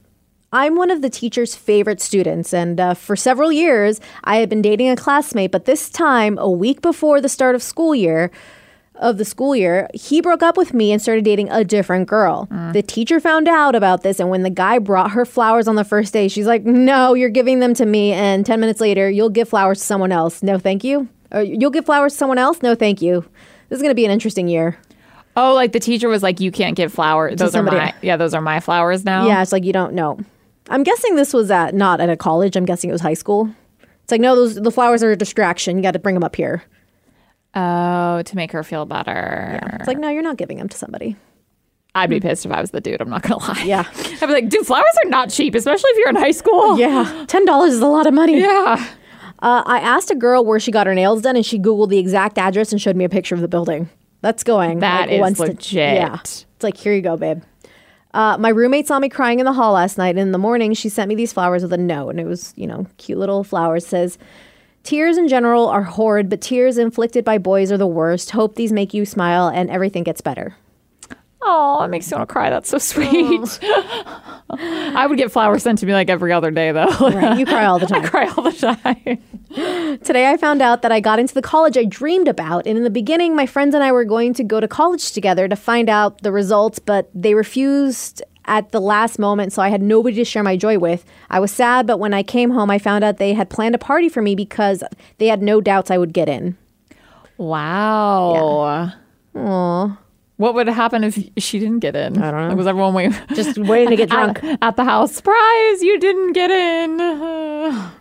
I'm 0.52 0.74
one 0.74 0.90
of 0.90 1.00
the 1.00 1.08
teacher's 1.08 1.54
favorite 1.54 2.00
students, 2.00 2.52
and 2.52 2.80
uh, 2.80 2.94
for 2.94 3.14
several 3.14 3.52
years, 3.52 4.00
I 4.24 4.36
had 4.38 4.48
been 4.48 4.62
dating 4.62 4.90
a 4.90 4.96
classmate. 4.96 5.52
But 5.52 5.64
this 5.64 5.88
time, 5.88 6.36
a 6.38 6.50
week 6.50 6.82
before 6.82 7.20
the 7.20 7.28
start 7.28 7.54
of 7.54 7.62
school 7.62 7.94
year, 7.94 8.32
of 8.96 9.18
the 9.18 9.24
school 9.24 9.56
year, 9.56 9.88
he 9.94 10.20
broke 10.20 10.42
up 10.42 10.56
with 10.56 10.74
me 10.74 10.92
and 10.92 11.00
started 11.00 11.24
dating 11.24 11.50
a 11.50 11.64
different 11.64 12.08
girl. 12.08 12.46
Mm. 12.50 12.72
The 12.72 12.82
teacher 12.82 13.18
found 13.20 13.48
out 13.48 13.74
about 13.74 14.02
this, 14.02 14.20
and 14.20 14.28
when 14.30 14.42
the 14.42 14.50
guy 14.50 14.78
brought 14.78 15.12
her 15.12 15.24
flowers 15.24 15.66
on 15.66 15.76
the 15.76 15.84
first 15.84 16.12
day, 16.12 16.28
she's 16.28 16.46
like, 16.46 16.64
"No, 16.64 17.14
you're 17.14 17.30
giving 17.30 17.60
them 17.60 17.74
to 17.74 17.86
me." 17.86 18.12
And 18.12 18.44
ten 18.44 18.60
minutes 18.60 18.80
later, 18.80 19.08
you'll 19.08 19.30
give 19.30 19.48
flowers 19.48 19.78
to 19.78 19.84
someone 19.84 20.12
else. 20.12 20.42
No, 20.42 20.58
thank 20.58 20.84
you. 20.84 21.08
Or 21.32 21.42
you'll 21.42 21.70
give 21.70 21.86
flowers 21.86 22.12
to 22.12 22.18
someone 22.18 22.38
else. 22.38 22.62
No, 22.62 22.74
thank 22.74 23.00
you. 23.00 23.24
This 23.68 23.76
is 23.76 23.82
going 23.82 23.92
to 23.92 23.96
be 23.96 24.04
an 24.04 24.10
interesting 24.10 24.48
year. 24.48 24.78
Oh, 25.36 25.54
like 25.54 25.72
the 25.72 25.80
teacher 25.80 26.08
was 26.08 26.22
like, 26.22 26.40
you 26.40 26.50
can't 26.50 26.76
give 26.76 26.92
flowers. 26.92 27.38
Those 27.38 27.54
are 27.54 27.62
my 27.62 27.94
yeah, 28.02 28.16
those 28.16 28.34
are 28.34 28.42
my 28.42 28.60
flowers 28.60 29.04
now. 29.04 29.26
Yeah, 29.26 29.40
it's 29.40 29.52
like 29.52 29.64
you 29.64 29.72
don't 29.72 29.94
know. 29.94 30.18
I'm 30.68 30.82
guessing 30.82 31.16
this 31.16 31.32
was 31.32 31.50
at 31.50 31.74
not 31.74 32.00
at 32.00 32.10
a 32.10 32.16
college. 32.16 32.56
I'm 32.56 32.64
guessing 32.64 32.90
it 32.90 32.92
was 32.92 33.00
high 33.00 33.14
school. 33.14 33.48
It's 34.02 34.12
like 34.12 34.20
no, 34.20 34.34
those 34.34 34.56
the 34.56 34.70
flowers 34.70 35.02
are 35.02 35.12
a 35.12 35.16
distraction. 35.16 35.76
You 35.76 35.82
got 35.82 35.92
to 35.92 35.98
bring 35.98 36.14
them 36.14 36.24
up 36.24 36.36
here. 36.36 36.64
Oh, 37.54 38.22
to 38.22 38.36
make 38.36 38.52
her 38.52 38.62
feel 38.62 38.86
better. 38.86 39.58
It's 39.74 39.88
like 39.88 39.98
no, 39.98 40.08
you're 40.08 40.22
not 40.22 40.36
giving 40.36 40.58
them 40.58 40.68
to 40.68 40.76
somebody. 40.76 41.16
I'd 41.94 42.08
be 42.10 42.20
pissed 42.20 42.46
if 42.46 42.52
I 42.52 42.60
was 42.60 42.70
the 42.70 42.80
dude. 42.80 43.00
I'm 43.00 43.10
not 43.10 43.22
gonna 43.22 43.38
lie. 43.38 43.64
Yeah. 43.64 43.84
I'd 43.96 44.20
be 44.20 44.26
like, 44.26 44.48
dude, 44.48 44.64
flowers 44.64 44.84
are 45.04 45.08
not 45.08 45.30
cheap, 45.30 45.54
especially 45.56 45.90
if 45.90 45.98
you're 45.98 46.10
in 46.10 46.16
high 46.16 46.30
school. 46.30 46.78
Yeah, 46.78 47.24
ten 47.26 47.44
dollars 47.44 47.72
is 47.72 47.80
a 47.80 47.86
lot 47.88 48.06
of 48.06 48.14
money. 48.14 48.40
Yeah. 48.40 48.86
Uh, 49.40 49.62
I 49.64 49.80
asked 49.80 50.10
a 50.10 50.14
girl 50.14 50.44
where 50.44 50.60
she 50.60 50.70
got 50.70 50.86
her 50.86 50.94
nails 50.94 51.22
done, 51.22 51.34
and 51.34 51.44
she 51.44 51.58
googled 51.58 51.88
the 51.88 51.98
exact 51.98 52.36
address 52.38 52.72
and 52.72 52.80
showed 52.80 52.94
me 52.94 53.04
a 53.04 53.08
picture 53.08 53.34
of 53.34 53.40
the 53.40 53.48
building. 53.48 53.88
That's 54.20 54.44
going. 54.44 54.80
That 54.80 55.08
like, 55.08 55.12
is 55.12 55.20
once 55.20 55.38
to- 55.38 55.44
legit. 55.46 55.94
yeah, 55.94 56.18
it's 56.20 56.46
like 56.60 56.76
here 56.76 56.92
you 56.94 57.00
go, 57.00 57.16
babe. 57.16 57.42
Uh, 58.12 58.36
my 58.38 58.48
roommate 58.50 58.86
saw 58.86 58.98
me 58.98 59.08
crying 59.08 59.38
in 59.38 59.46
the 59.46 59.52
hall 59.52 59.72
last 59.72 59.96
night. 59.96 60.10
And 60.10 60.18
in 60.18 60.32
the 60.32 60.38
morning, 60.38 60.74
she 60.74 60.88
sent 60.88 61.08
me 61.08 61.14
these 61.14 61.32
flowers 61.32 61.62
with 61.62 61.72
a 61.72 61.78
note, 61.78 62.10
and 62.10 62.20
it 62.20 62.26
was, 62.26 62.52
you 62.56 62.66
know, 62.66 62.86
cute 62.98 63.18
little 63.18 63.44
flowers. 63.44 63.86
Says, 63.86 64.18
"Tears 64.82 65.16
in 65.18 65.28
general 65.28 65.66
are 65.68 65.82
horrid, 65.82 66.28
but 66.28 66.40
tears 66.40 66.78
inflicted 66.78 67.24
by 67.24 67.38
boys 67.38 67.70
are 67.70 67.78
the 67.78 67.86
worst. 67.86 68.30
Hope 68.30 68.54
these 68.56 68.72
make 68.72 68.94
you 68.94 69.04
smile 69.04 69.48
and 69.48 69.70
everything 69.70 70.02
gets 70.02 70.20
better." 70.20 70.56
Oh, 71.42 71.82
it 71.82 71.88
makes 71.88 72.10
you 72.10 72.18
want 72.18 72.28
to 72.28 72.32
cry. 72.32 72.50
That's 72.50 72.68
so 72.68 72.76
sweet. 72.76 73.58
I 74.50 75.06
would 75.08 75.16
get 75.16 75.32
flowers 75.32 75.62
sent 75.62 75.78
to 75.78 75.86
me 75.86 75.94
like 75.94 76.10
every 76.10 76.32
other 76.34 76.50
day, 76.50 76.70
though. 76.70 76.84
Right? 77.00 77.38
You 77.38 77.46
cry 77.46 77.64
all 77.64 77.78
the 77.78 77.86
I 77.94 78.00
time. 78.00 78.08
cry 78.08 78.26
all 78.36 78.44
the 78.44 78.52
time. 78.52 79.98
Today, 80.04 80.30
I 80.30 80.36
found 80.36 80.60
out 80.60 80.82
that 80.82 80.92
I 80.92 81.00
got 81.00 81.18
into 81.18 81.32
the 81.32 81.40
college 81.40 81.78
I 81.78 81.84
dreamed 81.84 82.28
about. 82.28 82.66
And 82.66 82.76
in 82.76 82.84
the 82.84 82.90
beginning, 82.90 83.34
my 83.34 83.46
friends 83.46 83.74
and 83.74 83.82
I 83.82 83.90
were 83.90 84.04
going 84.04 84.34
to 84.34 84.44
go 84.44 84.60
to 84.60 84.68
college 84.68 85.12
together 85.12 85.48
to 85.48 85.56
find 85.56 85.88
out 85.88 86.20
the 86.22 86.30
results, 86.30 86.78
but 86.78 87.08
they 87.14 87.32
refused 87.32 88.22
at 88.50 88.72
the 88.72 88.80
last 88.80 89.18
moment, 89.18 89.52
so 89.52 89.62
I 89.62 89.68
had 89.68 89.80
nobody 89.80 90.16
to 90.16 90.24
share 90.24 90.42
my 90.42 90.56
joy 90.56 90.76
with. 90.78 91.04
I 91.30 91.38
was 91.38 91.52
sad, 91.52 91.86
but 91.86 91.98
when 92.00 92.12
I 92.12 92.22
came 92.24 92.50
home, 92.50 92.68
I 92.68 92.78
found 92.78 93.04
out 93.04 93.16
they 93.18 93.32
had 93.32 93.48
planned 93.48 93.76
a 93.76 93.78
party 93.78 94.08
for 94.08 94.20
me 94.20 94.34
because 94.34 94.82
they 95.18 95.28
had 95.28 95.40
no 95.40 95.60
doubts 95.60 95.88
I 95.90 95.96
would 95.96 96.12
get 96.12 96.28
in. 96.28 96.58
Wow. 97.38 98.92
Aw. 99.36 99.98
What 100.36 100.54
would 100.54 100.66
happen 100.68 101.04
if 101.04 101.16
she 101.38 101.58
didn't 101.60 101.78
get 101.78 101.94
in? 101.94 102.20
I 102.20 102.30
don't 102.30 102.40
know. 102.40 102.48
Like, 102.48 102.56
was 102.56 102.66
everyone 102.66 102.94
waiting 102.94 103.14
Just 103.34 103.56
waiting 103.56 103.90
to 103.90 103.96
get 103.96 104.08
drunk. 104.16 104.42
at, 104.42 104.58
at 104.62 104.76
the 104.76 104.84
house? 104.84 105.14
Surprise! 105.14 105.82
You 105.82 105.98
didn't 106.00 106.32
get 106.32 106.50
in. 106.50 107.80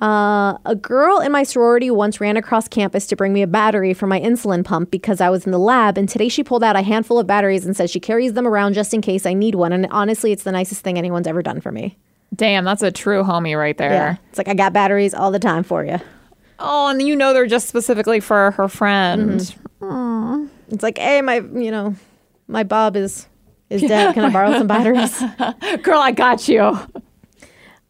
Uh, 0.00 0.56
a 0.64 0.74
girl 0.74 1.18
in 1.20 1.30
my 1.30 1.42
sorority 1.42 1.90
once 1.90 2.20
ran 2.20 2.36
across 2.36 2.66
campus 2.68 3.06
to 3.06 3.16
bring 3.16 3.34
me 3.34 3.42
a 3.42 3.46
battery 3.46 3.92
for 3.92 4.06
my 4.06 4.18
insulin 4.18 4.64
pump 4.64 4.90
because 4.90 5.20
I 5.20 5.28
was 5.28 5.44
in 5.44 5.52
the 5.52 5.58
lab, 5.58 5.98
and 5.98 6.08
today 6.08 6.28
she 6.28 6.42
pulled 6.42 6.64
out 6.64 6.74
a 6.74 6.82
handful 6.82 7.18
of 7.18 7.26
batteries 7.26 7.66
and 7.66 7.76
says 7.76 7.90
she 7.90 8.00
carries 8.00 8.32
them 8.32 8.46
around 8.46 8.72
just 8.72 8.94
in 8.94 9.02
case 9.02 9.26
I 9.26 9.34
need 9.34 9.56
one. 9.56 9.72
And 9.72 9.86
honestly, 9.90 10.32
it's 10.32 10.44
the 10.44 10.52
nicest 10.52 10.82
thing 10.82 10.96
anyone's 10.96 11.26
ever 11.26 11.42
done 11.42 11.60
for 11.60 11.70
me. 11.70 11.98
Damn, 12.34 12.64
that's 12.64 12.82
a 12.82 12.90
true 12.90 13.22
homie 13.22 13.58
right 13.58 13.76
there. 13.76 13.90
Yeah. 13.90 14.16
It's 14.30 14.38
like 14.38 14.48
I 14.48 14.54
got 14.54 14.72
batteries 14.72 15.12
all 15.12 15.30
the 15.30 15.38
time 15.38 15.64
for 15.64 15.84
you. 15.84 15.98
Oh, 16.58 16.88
and 16.88 17.02
you 17.02 17.16
know 17.16 17.32
they're 17.34 17.46
just 17.46 17.68
specifically 17.68 18.20
for 18.20 18.52
her 18.52 18.68
friend. 18.68 19.40
Mm-hmm. 19.80 20.46
It's 20.70 20.82
like, 20.82 20.98
hey, 20.98 21.20
my 21.22 21.36
you 21.36 21.70
know, 21.70 21.94
my 22.48 22.62
Bob 22.62 22.96
is 22.96 23.26
is 23.68 23.82
dead. 23.82 24.14
Can 24.14 24.24
I 24.24 24.30
borrow 24.30 24.52
some 24.52 24.66
batteries? 24.66 25.18
Girl, 25.82 25.98
I 26.00 26.12
got 26.12 26.48
you. 26.48 26.78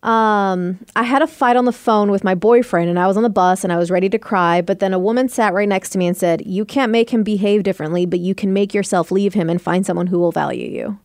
Um, 0.03 0.79
I 0.97 1.03
had 1.03 1.21
a 1.21 1.27
fight 1.27 1.57
on 1.57 1.67
the 1.67 1.73
phone 1.73 2.11
with 2.11 2.25
my 2.25 2.35
boyfriend 2.35 2.89
and 2.89 2.99
I 2.99 3.07
was 3.07 3.17
on 3.19 3.23
the 3.23 3.29
bus 3.29 3.65
and 3.65 3.73
I 3.73 3.77
was 3.77 3.91
ready 3.91 4.09
to 4.09 4.19
cry, 4.19 4.63
but 4.63 4.79
then 4.79 4.95
a 4.95 4.99
woman 4.99 5.29
sat 5.29 5.53
right 5.53 5.69
next 5.69 5.91
to 5.91 5.99
me 5.99 6.07
and 6.07 6.17
said, 6.17 6.43
You 6.47 6.65
can't 6.65 6.91
make 6.91 7.11
him 7.11 7.23
behave 7.23 7.63
differently, 7.65 8.07
but 8.07 8.19
you 8.19 8.35
can 8.35 8.53
make 8.53 8.73
yourself 8.73 9.11
leave 9.11 9.35
him 9.35 9.51
and 9.51 9.61
find 9.61 9.85
someone 9.85 10.07
who 10.07 10.19
will 10.19 10.33
value 10.33 10.69
you. 10.71 10.99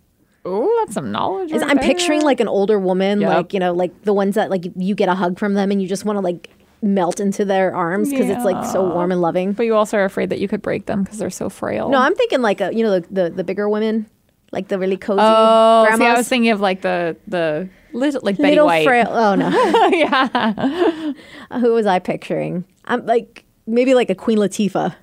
Ooh, 0.47 0.73
that's 0.79 0.93
some 0.93 1.11
knowledge. 1.11 1.51
Right 1.51 1.61
I'm 1.63 1.77
there. 1.77 1.85
picturing 1.85 2.21
like 2.21 2.39
an 2.39 2.47
older 2.47 2.79
woman, 2.79 3.19
Yep. 3.19 3.29
like, 3.29 3.53
you 3.53 3.59
know, 3.59 3.73
like 3.73 4.03
the 4.03 4.13
ones 4.13 4.35
that 4.35 4.49
like 4.49 4.65
you 4.77 4.95
get 4.95 5.09
a 5.09 5.15
hug 5.15 5.39
from 5.39 5.55
them 5.55 5.71
and 5.71 5.81
you 5.81 5.87
just 5.87 6.05
want 6.05 6.17
to 6.17 6.21
like 6.21 6.49
melt 6.81 7.19
into 7.19 7.43
their 7.43 7.75
arms 7.75 8.11
because 8.11 8.29
it's 8.29 8.45
like 8.45 8.63
so 8.65 8.87
warm 8.87 9.11
and 9.11 9.19
loving. 9.21 9.53
But 9.53 9.63
you 9.65 9.75
also 9.75 9.97
are 9.97 10.05
afraid 10.05 10.29
that 10.29 10.39
you 10.39 10.47
could 10.47 10.61
break 10.61 10.85
them 10.85 11.03
because 11.03 11.17
they're 11.17 11.29
so 11.31 11.49
frail. 11.49 11.89
No, 11.89 11.97
I'm 11.97 12.15
thinking 12.15 12.41
like 12.41 12.61
a, 12.61 12.73
you 12.73 12.83
know, 12.83 12.99
the, 12.99 13.07
the, 13.23 13.29
the 13.31 13.43
bigger 13.43 13.67
women, 13.67 14.05
like 14.51 14.67
the 14.69 14.77
really 14.79 14.97
cozy 14.97 15.19
Oh, 15.21 15.87
see, 15.97 16.05
I 16.05 16.13
was 16.15 16.29
thinking 16.29 16.51
of 16.51 16.61
like 16.61 16.81
the 16.81 17.17
the 17.27 17.67
little 17.95 18.21
like 18.23 18.37
Betty 18.37 18.51
little 18.51 18.67
White. 18.67 18.85
frail. 18.85 19.07
Oh 19.09 19.35
no. 19.35 19.49
yeah. 19.91 21.13
Who 21.59 21.73
was 21.73 21.85
I 21.85 21.99
picturing? 21.99 22.65
I'm 22.85 23.05
like 23.05 23.45
maybe 23.65 23.93
like 23.93 24.09
a 24.09 24.15
Queen 24.15 24.37
Latifah. 24.37 24.95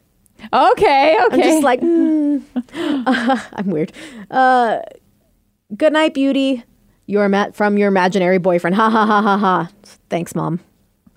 Okay, 0.53 1.19
okay. 1.25 1.35
I'm 1.35 1.41
just 1.41 1.63
like, 1.63 1.81
mm. 1.83 2.43
I'm 3.53 3.67
weird. 3.67 3.93
Uh, 4.31 4.81
good 5.77 5.93
night, 5.93 6.15
beauty. 6.15 6.65
You're 7.07 7.29
met 7.29 7.55
from 7.55 7.79
your 7.79 7.89
imaginary 7.89 8.39
boyfriend. 8.39 8.75
Ha 8.77 8.91
ha 8.91 9.07
ha 9.07 9.23
ha 9.23 9.39
ha. 9.39 9.71
Thanks, 10.09 10.35
mom. 10.35 10.61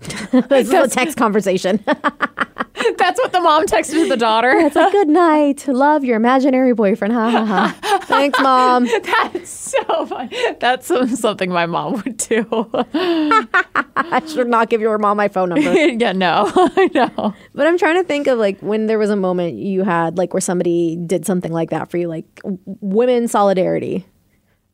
this 0.00 0.68
is 0.68 0.72
a 0.72 0.88
text 0.88 1.16
conversation. 1.16 1.82
That's 1.86 3.18
what 3.18 3.32
the 3.32 3.40
mom 3.40 3.66
texted 3.66 3.94
to 3.94 4.08
the 4.08 4.16
daughter. 4.16 4.50
it's 4.56 4.76
like, 4.76 4.92
good 4.92 5.08
night. 5.08 5.66
Love 5.66 6.04
your 6.04 6.16
imaginary 6.16 6.74
boyfriend. 6.74 7.14
Ha 7.14 7.30
ha 7.30 7.44
ha. 7.44 8.00
Thanks, 8.04 8.38
mom. 8.40 8.84
That's 8.84 9.50
so 9.50 10.06
fun. 10.06 10.30
That's 10.60 10.86
something 11.18 11.50
my 11.50 11.66
mom 11.66 12.02
would 12.02 12.16
do. 12.18 12.46
I 12.92 14.22
should 14.26 14.48
not 14.48 14.68
give 14.68 14.80
your 14.80 14.98
mom 14.98 15.16
my 15.16 15.28
phone 15.28 15.48
number. 15.48 15.72
yeah, 15.72 16.12
no, 16.12 16.50
I 16.54 16.90
know. 16.94 17.34
But 17.54 17.66
I'm 17.66 17.78
trying 17.78 17.96
to 17.96 18.04
think 18.04 18.26
of 18.26 18.38
like 18.38 18.60
when 18.60 18.86
there 18.86 18.98
was 18.98 19.10
a 19.10 19.16
moment 19.16 19.56
you 19.56 19.82
had 19.82 20.18
like 20.18 20.34
where 20.34 20.40
somebody 20.40 20.96
did 20.96 21.26
something 21.26 21.52
like 21.52 21.70
that 21.70 21.90
for 21.90 21.96
you, 21.96 22.08
like 22.08 22.26
w- 22.36 22.58
women 22.64 23.26
solidarity, 23.28 24.06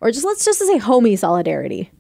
or 0.01 0.11
just 0.11 0.25
let's 0.27 0.45
just 0.45 0.59
say 0.59 0.79
homie 0.79 1.19
solidarity. 1.19 1.91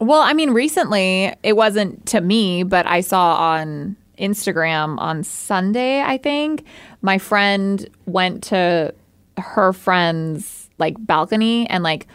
Well, 0.00 0.20
I 0.20 0.32
mean, 0.32 0.50
recently 0.50 1.34
it 1.42 1.54
wasn't 1.54 2.06
to 2.06 2.20
me, 2.20 2.62
but 2.62 2.86
I 2.86 3.00
saw 3.00 3.34
on 3.34 3.96
Instagram 4.18 4.98
on 4.98 5.24
Sunday, 5.24 6.02
I 6.02 6.18
think, 6.18 6.64
my 7.02 7.18
friend 7.18 7.88
went 8.06 8.42
to 8.44 8.94
her 9.38 9.72
friend's 9.72 10.68
like 10.78 10.94
balcony 10.98 11.68
and 11.68 11.82
like 11.82 12.06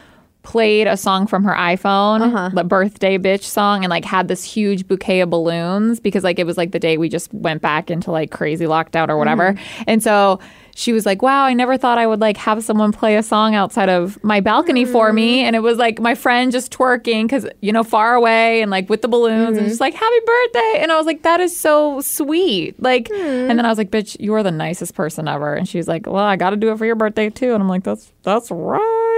played 0.44 0.88
a 0.88 0.96
song 0.98 1.26
from 1.26 1.44
her 1.44 1.54
iPhone, 1.54 2.22
uh-huh. 2.22 2.50
the 2.54 2.64
birthday 2.64 3.18
bitch 3.18 3.44
song, 3.44 3.84
and 3.84 3.90
like 3.90 4.06
had 4.06 4.28
this 4.28 4.44
huge 4.44 4.88
bouquet 4.88 5.22
of 5.22 5.30
balloons 5.30 6.00
because 6.00 6.24
like 6.24 6.38
it 6.38 6.46
was 6.46 6.58
like 6.58 6.72
the 6.72 6.80
day 6.80 6.98
we 6.98 7.10
just 7.10 7.34
went 7.34 7.62
back 7.62 7.90
into 7.90 8.12
like 8.12 8.30
crazy 8.30 8.66
lockdown 8.66 9.10
or 9.10 9.18
whatever. 9.18 9.54
Mm-hmm. 9.54 9.84
And 9.88 10.04
so 10.04 10.40
she 10.76 10.92
was 10.92 11.06
like, 11.06 11.22
Wow, 11.22 11.46
I 11.46 11.54
never 11.54 11.78
thought 11.78 11.98
I 11.98 12.08
would 12.08 12.20
like 12.20 12.38
have 12.38 12.64
someone 12.64 12.92
play 12.92 13.16
a 13.16 13.24
song 13.24 13.56
outside 13.56 13.90
of 13.90 14.22
my 14.24 14.40
balcony 14.40 14.86
for 14.86 15.14
me. 15.14 15.38
Mm-hmm. 15.38 15.46
And 15.46 15.56
it 15.56 15.60
was 15.60 15.78
like 15.78 16.00
my 16.00 16.16
friend 16.16 16.52
just 16.52 16.72
twerking 16.74 17.24
because, 17.24 17.48
you 17.62 17.72
know, 17.72 17.84
far 17.84 18.16
away 18.16 18.62
and 18.62 18.72
like 18.72 18.90
with 18.90 19.02
the 19.02 19.08
balloons 19.08 19.50
and 19.50 19.58
mm-hmm. 19.58 19.68
just 19.68 19.80
like, 19.80 19.94
Happy 19.94 20.20
birthday. 20.26 20.80
And 20.80 20.92
I 20.92 20.98
was 20.98 21.06
like, 21.06 21.24
That 21.24 21.40
is 21.40 21.58
so 21.58 22.02
sweet. 22.02 22.82
Like, 22.82 23.10
and 23.12 23.58
then 23.58 23.66
I 23.66 23.70
was 23.70 23.78
like, 23.78 23.92
Bitch, 23.92 24.18
you 24.20 24.34
are 24.34 24.44
the 24.44 24.52
nicest 24.52 24.96
person 24.96 25.28
ever. 25.28 25.54
And 25.54 25.68
she 25.68 25.78
was 25.78 25.88
like, 25.88 26.06
Well, 26.06 26.24
I 26.24 26.36
got 26.36 26.52
to 26.52 26.58
do 26.58 26.72
it 26.72 26.78
for 26.78 26.86
your 26.86 26.96
birthday 26.96 27.30
too. 27.30 27.54
And 27.54 27.62
I'm 27.62 27.70
like, 27.70 27.84
That's, 27.84 28.12
that's 28.24 28.50
right. 28.52 29.13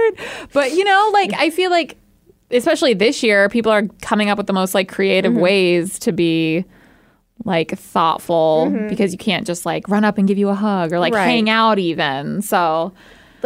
But, 0.52 0.72
you 0.72 0.84
know, 0.84 1.10
like, 1.12 1.32
I 1.34 1.50
feel 1.50 1.70
like, 1.70 1.96
especially 2.50 2.94
this 2.94 3.22
year, 3.22 3.48
people 3.48 3.72
are 3.72 3.82
coming 4.02 4.30
up 4.30 4.38
with 4.38 4.46
the 4.46 4.52
most 4.52 4.74
like 4.74 4.88
creative 4.88 5.32
mm-hmm. 5.32 5.42
ways 5.42 5.98
to 6.00 6.12
be 6.12 6.64
like 7.44 7.72
thoughtful 7.78 8.68
mm-hmm. 8.70 8.88
because 8.88 9.12
you 9.12 9.18
can't 9.18 9.46
just 9.46 9.66
like 9.66 9.88
run 9.88 10.04
up 10.04 10.18
and 10.18 10.26
give 10.26 10.38
you 10.38 10.48
a 10.48 10.54
hug 10.54 10.92
or 10.92 10.98
like 10.98 11.12
Right. 11.12 11.24
hang 11.24 11.50
out 11.50 11.78
even. 11.78 12.42
So 12.42 12.92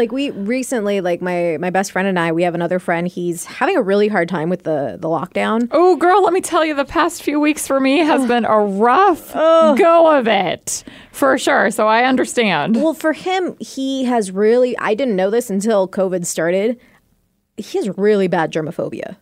Like 0.00 0.12
we 0.12 0.30
recently, 0.30 1.02
like 1.02 1.20
my 1.20 1.58
my 1.60 1.68
best 1.68 1.92
friend 1.92 2.08
and 2.08 2.18
I, 2.18 2.32
we 2.32 2.42
have 2.44 2.54
another 2.54 2.78
friend. 2.78 3.06
He's 3.06 3.44
having 3.44 3.76
a 3.76 3.82
really 3.82 4.08
hard 4.08 4.30
time 4.30 4.48
with 4.48 4.62
the 4.62 4.96
the 4.98 5.08
lockdown. 5.08 5.68
Oh, 5.72 5.94
girl, 5.96 6.24
let 6.24 6.32
me 6.32 6.40
tell 6.40 6.64
you, 6.64 6.74
the 6.74 6.86
past 6.86 7.22
few 7.22 7.38
weeks 7.38 7.66
for 7.66 7.78
me 7.78 7.98
has 7.98 8.26
been 8.26 8.46
a 8.46 8.58
rough 8.58 9.34
go 9.34 10.10
of 10.18 10.26
it 10.26 10.84
for 11.12 11.36
sure. 11.36 11.70
So 11.70 11.86
I 11.86 12.04
understand. 12.04 12.76
Well, 12.76 12.94
for 12.94 13.12
him, 13.12 13.58
he 13.60 14.04
has 14.04 14.32
really. 14.32 14.74
I 14.78 14.94
didn't 14.94 15.16
know 15.16 15.28
this 15.28 15.50
until 15.50 15.86
COVID 15.86 16.24
started. 16.24 16.80
He 17.58 17.76
has 17.76 17.90
really 17.98 18.26
bad 18.26 18.50
germophobia. 18.50 19.16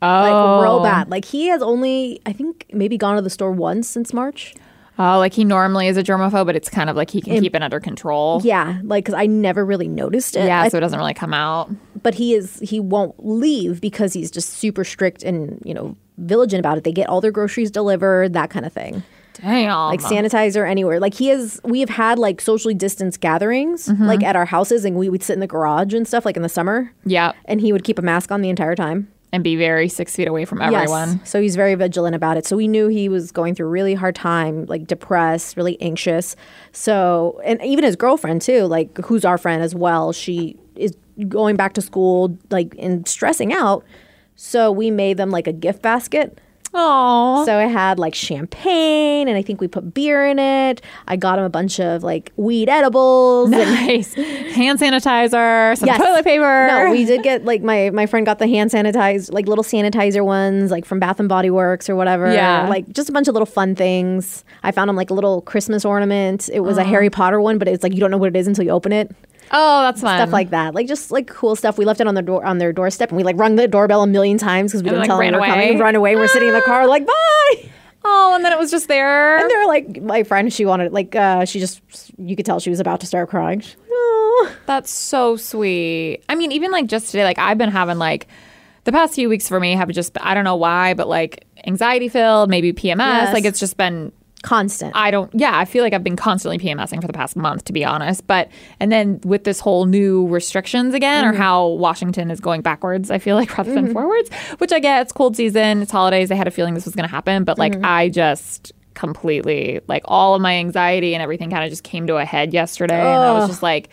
Like 0.00 0.32
Oh, 0.32 0.62
real 0.62 0.82
bad. 0.82 1.10
Like 1.10 1.26
he 1.26 1.48
has 1.48 1.60
only, 1.60 2.22
I 2.24 2.32
think, 2.32 2.64
maybe 2.72 2.96
gone 2.96 3.16
to 3.16 3.22
the 3.22 3.28
store 3.28 3.52
once 3.52 3.88
since 3.88 4.14
March. 4.14 4.54
Oh, 4.98 5.18
like 5.18 5.32
he 5.34 5.44
normally 5.44 5.88
is 5.88 5.96
a 5.96 6.02
germaphobe, 6.02 6.46
but 6.46 6.56
it's 6.56 6.68
kind 6.68 6.88
of 6.90 6.96
like 6.96 7.10
he 7.10 7.20
can 7.20 7.40
keep 7.40 7.54
it 7.54 7.62
under 7.62 7.80
control. 7.80 8.40
Yeah, 8.44 8.80
like 8.84 9.04
because 9.04 9.14
I 9.18 9.26
never 9.26 9.64
really 9.64 9.88
noticed 9.88 10.36
it. 10.36 10.46
Yeah, 10.46 10.62
I 10.62 10.68
so 10.68 10.78
it 10.78 10.80
doesn't 10.80 10.98
really 10.98 11.14
come 11.14 11.34
out. 11.34 11.70
but 12.02 12.14
he 12.14 12.34
is 12.34 12.58
he 12.60 12.80
won't 12.80 13.14
leave 13.24 13.80
because 13.80 14.12
he's 14.12 14.30
just 14.30 14.50
super 14.50 14.84
strict 14.84 15.22
and 15.22 15.60
you 15.64 15.74
know 15.74 15.96
vigilant 16.18 16.54
about 16.60 16.78
it. 16.78 16.84
They 16.84 16.92
get 16.92 17.08
all 17.08 17.20
their 17.20 17.32
groceries 17.32 17.70
delivered, 17.70 18.32
that 18.34 18.50
kind 18.50 18.64
of 18.66 18.72
thing. 18.72 19.02
Damn. 19.42 19.88
Like 19.88 20.00
sanitizer 20.00 20.68
anywhere. 20.68 21.00
Like 21.00 21.14
he 21.14 21.28
is. 21.30 21.60
We 21.64 21.80
have 21.80 21.88
had 21.90 22.20
like 22.20 22.40
socially 22.40 22.72
distanced 22.74 23.20
gatherings, 23.20 23.88
Mm-hmm. 23.88 24.04
like 24.04 24.22
at 24.22 24.36
our 24.36 24.44
houses, 24.44 24.84
and 24.84 24.96
we 24.96 25.08
would 25.08 25.24
sit 25.24 25.32
in 25.32 25.40
the 25.40 25.48
garage 25.48 25.92
and 25.92 26.06
stuff, 26.06 26.24
like 26.24 26.36
in 26.36 26.42
the 26.42 26.48
summer. 26.48 26.92
yeah. 27.04 27.32
And 27.46 27.60
he 27.60 27.72
would 27.72 27.82
keep 27.82 27.98
a 27.98 28.02
mask 28.02 28.30
on 28.30 28.42
the 28.42 28.48
entire 28.48 28.76
time. 28.76 29.08
And 29.34 29.42
be 29.42 29.56
very 29.56 29.88
six 29.88 30.14
feet 30.14 30.28
away 30.28 30.44
from 30.44 30.62
everyone. 30.62 31.18
Yes. 31.18 31.28
So 31.28 31.42
he's 31.42 31.56
very 31.56 31.74
vigilant 31.74 32.14
about 32.14 32.36
it. 32.36 32.46
So 32.46 32.56
we 32.56 32.68
knew 32.68 32.86
he 32.86 33.08
was 33.08 33.32
going 33.32 33.56
through 33.56 33.66
a 33.66 33.70
really 33.70 33.94
hard 33.94 34.14
time, 34.14 34.64
like 34.66 34.86
depressed, 34.86 35.56
really 35.56 35.76
anxious. 35.82 36.36
So, 36.70 37.40
and 37.44 37.60
even 37.64 37.82
his 37.82 37.96
girlfriend 37.96 38.42
too, 38.42 38.66
like 38.66 38.96
who's 38.98 39.24
our 39.24 39.36
friend 39.36 39.60
as 39.60 39.74
well, 39.74 40.12
she 40.12 40.56
is 40.76 40.96
going 41.28 41.56
back 41.56 41.72
to 41.72 41.80
school, 41.80 42.38
like 42.50 42.76
and 42.78 43.08
stressing 43.08 43.52
out. 43.52 43.84
So 44.36 44.70
we 44.70 44.92
made 44.92 45.16
them 45.16 45.30
like 45.30 45.48
a 45.48 45.52
gift 45.52 45.82
basket. 45.82 46.40
Oh. 46.74 47.44
So 47.46 47.56
I 47.56 47.64
had 47.66 47.98
like 47.98 48.14
champagne 48.14 49.28
and 49.28 49.36
I 49.36 49.42
think 49.42 49.60
we 49.60 49.68
put 49.68 49.94
beer 49.94 50.26
in 50.26 50.38
it. 50.38 50.80
I 51.08 51.16
got 51.16 51.38
him 51.38 51.44
a 51.44 51.48
bunch 51.50 51.78
of 51.80 52.02
like 52.02 52.32
weed 52.36 52.68
edibles. 52.68 53.50
and- 53.52 53.54
Nice. 53.84 54.14
Hand 54.14 54.78
sanitizer, 54.80 55.76
some 55.76 55.86
Yes. 55.86 55.98
toilet 55.98 56.24
paper. 56.24 56.66
No, 56.68 56.90
we 56.90 57.04
did 57.04 57.22
get 57.28 57.44
like 57.44 57.62
my 57.62 57.90
my 57.90 58.06
friend 58.06 58.24
got 58.26 58.38
the 58.38 58.46
hand 58.48 58.70
sanitizer, 58.70 59.32
like 59.32 59.46
little 59.46 59.64
sanitizer 59.64 60.24
ones, 60.24 60.70
like 60.70 60.84
from 60.84 60.98
Bath 60.98 61.20
and 61.20 61.28
Body 61.28 61.50
Works 61.50 61.88
or 61.88 61.96
whatever. 61.96 62.32
Yeah. 62.32 62.68
like 62.68 62.88
just 62.92 63.08
a 63.08 63.12
bunch 63.12 63.28
of 63.28 63.34
little 63.34 63.46
fun 63.46 63.74
things. 63.74 64.44
I 64.62 64.70
found 64.70 64.88
him 64.90 64.96
like 64.96 65.10
a 65.10 65.14
little 65.14 65.42
Christmas 65.42 65.84
ornament. 65.84 66.48
It 66.52 66.60
was 66.60 66.78
a 66.78 66.84
Harry 66.84 67.10
Potter 67.10 67.40
one, 67.40 67.58
but 67.58 67.68
it's 67.68 67.82
like 67.82 67.92
you 67.92 68.00
don't 68.00 68.10
know 68.10 68.18
what 68.18 68.28
it 68.28 68.36
is 68.36 68.46
until 68.46 68.64
you 68.64 68.70
open 68.70 68.92
it. 68.92 69.14
Oh, 69.52 69.82
that's 69.82 70.00
fun. 70.00 70.18
Stuff 70.18 70.32
like 70.32 70.50
that, 70.50 70.74
like 70.74 70.86
just 70.88 71.10
like 71.10 71.26
cool 71.28 71.54
stuff. 71.56 71.78
We 71.78 71.84
left 71.84 72.00
it 72.00 72.06
on 72.06 72.14
their 72.14 72.22
door 72.22 72.44
on 72.44 72.58
their 72.58 72.72
doorstep, 72.72 73.10
and 73.10 73.16
we 73.16 73.22
like 73.22 73.36
rung 73.38 73.56
the 73.56 73.68
doorbell 73.68 74.02
a 74.02 74.06
million 74.06 74.38
times 74.38 74.72
because 74.72 74.82
we 74.82 74.88
And, 74.88 74.94
didn't 74.96 75.00
like, 75.02 75.08
tell 75.08 75.18
them 75.18 75.32
we 75.34 75.38
were 75.40 75.46
coming. 75.46 75.68
away. 75.70 75.80
Run 75.80 75.94
away. 75.94 76.16
We're 76.16 76.28
sitting 76.28 76.48
in 76.48 76.54
the 76.54 76.62
car, 76.62 76.86
like 76.86 77.06
bye. 77.06 77.68
Oh, 78.06 78.34
and 78.34 78.44
then 78.44 78.52
it 78.52 78.58
was 78.58 78.70
just 78.70 78.86
there. 78.88 79.38
And 79.38 79.50
they're 79.50 79.66
like 79.66 80.02
my 80.02 80.22
friend. 80.24 80.52
She 80.52 80.64
wanted 80.66 80.92
like 80.92 81.14
uh, 81.16 81.44
she 81.44 81.60
just 81.60 81.80
you 82.18 82.36
could 82.36 82.44
tell 82.46 82.60
she 82.60 82.70
was 82.70 82.80
about 82.80 83.00
to 83.00 83.06
start 83.06 83.28
crying. 83.30 83.60
She- 83.60 83.74
"Oh." 83.90 84.52
That's 84.66 84.90
so 84.90 85.36
sweet. 85.36 86.22
I 86.28 86.34
mean, 86.34 86.52
even 86.52 86.70
like 86.70 86.86
just 86.86 87.06
today, 87.10 87.24
like 87.24 87.38
I've 87.38 87.56
been 87.58 87.70
having 87.70 87.98
like 87.98 88.26
the 88.84 88.92
past 88.92 89.14
few 89.14 89.28
weeks 89.28 89.48
for 89.48 89.58
me 89.60 89.72
have 89.74 89.88
just 89.90 90.18
I 90.20 90.34
don't 90.34 90.44
know 90.44 90.56
why, 90.56 90.94
but 90.94 91.08
like 91.08 91.46
anxiety 91.66 92.08
filled, 92.08 92.50
maybe 92.50 92.72
PMS. 92.72 92.96
Yes. 92.98 93.32
Like 93.32 93.44
it's 93.46 93.60
just 93.60 93.76
been 93.78 94.12
Constant. 94.44 94.94
I 94.94 95.10
don't 95.10 95.30
yeah, 95.32 95.58
I 95.58 95.64
feel 95.64 95.82
like 95.82 95.94
I've 95.94 96.04
been 96.04 96.16
constantly 96.16 96.58
PMSing 96.58 97.00
for 97.00 97.06
the 97.06 97.14
past 97.14 97.34
month 97.34 97.64
to 97.64 97.72
be 97.72 97.82
honest. 97.82 98.26
But 98.26 98.50
and 98.78 98.92
then 98.92 99.18
with 99.24 99.44
this 99.44 99.58
whole 99.58 99.86
new 99.86 100.28
restrictions 100.28 100.92
again 100.92 101.24
or 101.24 101.32
mm-hmm. 101.32 101.40
how 101.40 101.68
Washington 101.68 102.30
is 102.30 102.40
going 102.40 102.60
backwards, 102.60 103.10
I 103.10 103.18
feel 103.18 103.36
like 103.36 103.56
rather 103.58 103.72
than 103.72 103.84
mm-hmm. 103.84 103.94
forwards, 103.94 104.28
which 104.58 104.70
I 104.70 104.80
get 104.80 105.00
it's 105.00 105.12
cold 105.12 105.34
season, 105.34 105.80
it's 105.80 105.90
holidays, 105.90 106.30
I 106.30 106.34
had 106.34 106.46
a 106.46 106.50
feeling 106.50 106.74
this 106.74 106.84
was 106.84 106.94
going 106.94 107.08
to 107.08 107.10
happen, 107.10 107.44
but 107.44 107.56
like 107.56 107.72
mm-hmm. 107.72 107.86
I 107.86 108.10
just 108.10 108.72
completely 108.92 109.80
like 109.88 110.02
all 110.04 110.34
of 110.34 110.42
my 110.42 110.56
anxiety 110.56 111.14
and 111.14 111.22
everything 111.22 111.50
kind 111.50 111.64
of 111.64 111.70
just 111.70 111.82
came 111.82 112.06
to 112.06 112.16
a 112.16 112.24
head 112.26 112.52
yesterday 112.52 113.00
and 113.00 113.24
I 113.24 113.32
was 113.32 113.48
just 113.48 113.62
like 113.62 113.88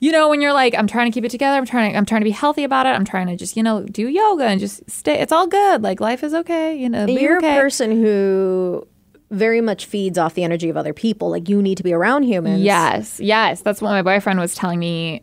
you 0.00 0.12
know 0.12 0.28
when 0.28 0.42
you're 0.42 0.52
like 0.52 0.74
i'm 0.74 0.86
trying 0.86 1.10
to 1.10 1.14
keep 1.14 1.24
it 1.24 1.30
together 1.30 1.56
i'm 1.56 1.64
trying 1.64 1.92
to 1.92 1.96
i'm 1.96 2.04
trying 2.04 2.20
to 2.20 2.26
be 2.26 2.30
healthy 2.30 2.62
about 2.62 2.84
it 2.84 2.90
i'm 2.90 3.06
trying 3.06 3.26
to 3.26 3.36
just 3.36 3.56
you 3.56 3.62
know 3.62 3.82
do 3.84 4.06
yoga 4.06 4.44
and 4.44 4.60
just 4.60 4.88
stay 4.90 5.18
it's 5.18 5.32
all 5.32 5.46
good 5.46 5.82
like 5.82 5.98
life 5.98 6.22
is 6.22 6.34
okay 6.34 6.76
you 6.76 6.90
know 6.90 7.06
be 7.06 7.14
You're 7.14 7.38
okay. 7.38 7.56
a 7.56 7.60
person 7.60 7.90
who 7.90 8.86
very 9.30 9.60
much 9.60 9.86
feeds 9.86 10.18
off 10.18 10.34
the 10.34 10.44
energy 10.44 10.68
of 10.68 10.76
other 10.76 10.92
people. 10.92 11.30
Like 11.30 11.48
you 11.48 11.62
need 11.62 11.76
to 11.76 11.82
be 11.82 11.92
around 11.92 12.24
humans. 12.24 12.62
Yes, 12.62 13.18
yes. 13.20 13.62
That's 13.62 13.80
what 13.80 13.90
my 13.90 14.02
boyfriend 14.02 14.38
was 14.38 14.54
telling 14.54 14.78
me 14.78 15.22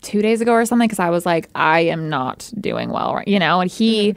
two 0.00 0.22
days 0.22 0.40
ago 0.40 0.52
or 0.52 0.64
something 0.64 0.88
because 0.88 0.98
I 0.98 1.10
was 1.10 1.26
like, 1.26 1.48
I 1.54 1.80
am 1.80 2.08
not 2.08 2.50
doing 2.60 2.90
well, 2.90 3.14
right? 3.14 3.28
You 3.28 3.38
know, 3.38 3.60
and 3.60 3.70
he 3.70 4.14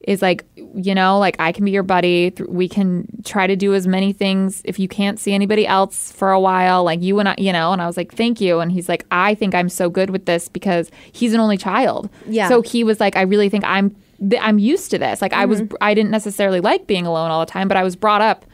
is 0.00 0.22
like, 0.22 0.46
you 0.56 0.94
know, 0.94 1.18
like 1.18 1.36
I 1.38 1.52
can 1.52 1.66
be 1.66 1.72
your 1.72 1.82
buddy. 1.82 2.32
We 2.48 2.70
can 2.70 3.06
try 3.24 3.46
to 3.46 3.54
do 3.54 3.74
as 3.74 3.86
many 3.86 4.14
things 4.14 4.62
if 4.64 4.78
you 4.78 4.88
can't 4.88 5.20
see 5.20 5.34
anybody 5.34 5.66
else 5.66 6.10
for 6.10 6.30
a 6.30 6.40
while, 6.40 6.84
like 6.84 7.02
you 7.02 7.18
and 7.18 7.28
I, 7.28 7.34
you 7.36 7.52
know. 7.52 7.74
And 7.74 7.82
I 7.82 7.86
was 7.86 7.98
like, 7.98 8.14
thank 8.14 8.40
you. 8.40 8.60
And 8.60 8.72
he's 8.72 8.88
like, 8.88 9.04
I 9.10 9.34
think 9.34 9.54
I'm 9.54 9.68
so 9.68 9.90
good 9.90 10.08
with 10.08 10.24
this 10.24 10.48
because 10.48 10.90
he's 11.12 11.34
an 11.34 11.40
only 11.40 11.58
child. 11.58 12.08
Yeah. 12.26 12.48
So 12.48 12.62
he 12.62 12.82
was 12.82 12.98
like, 12.98 13.16
I 13.16 13.22
really 13.22 13.48
think 13.48 13.64
I'm. 13.64 13.94
I'm 14.38 14.58
used 14.58 14.90
to 14.90 14.98
this. 14.98 15.22
Like 15.22 15.32
I 15.32 15.46
was, 15.46 15.62
Mm-hmm. 15.62 15.76
I 15.80 15.94
didn't 15.94 16.10
necessarily 16.10 16.60
like 16.60 16.86
being 16.86 17.06
alone 17.06 17.30
all 17.30 17.40
the 17.40 17.50
time, 17.50 17.68
but 17.68 17.78
I 17.78 17.82
was 17.82 17.96
brought 17.96 18.20
up 18.20 18.44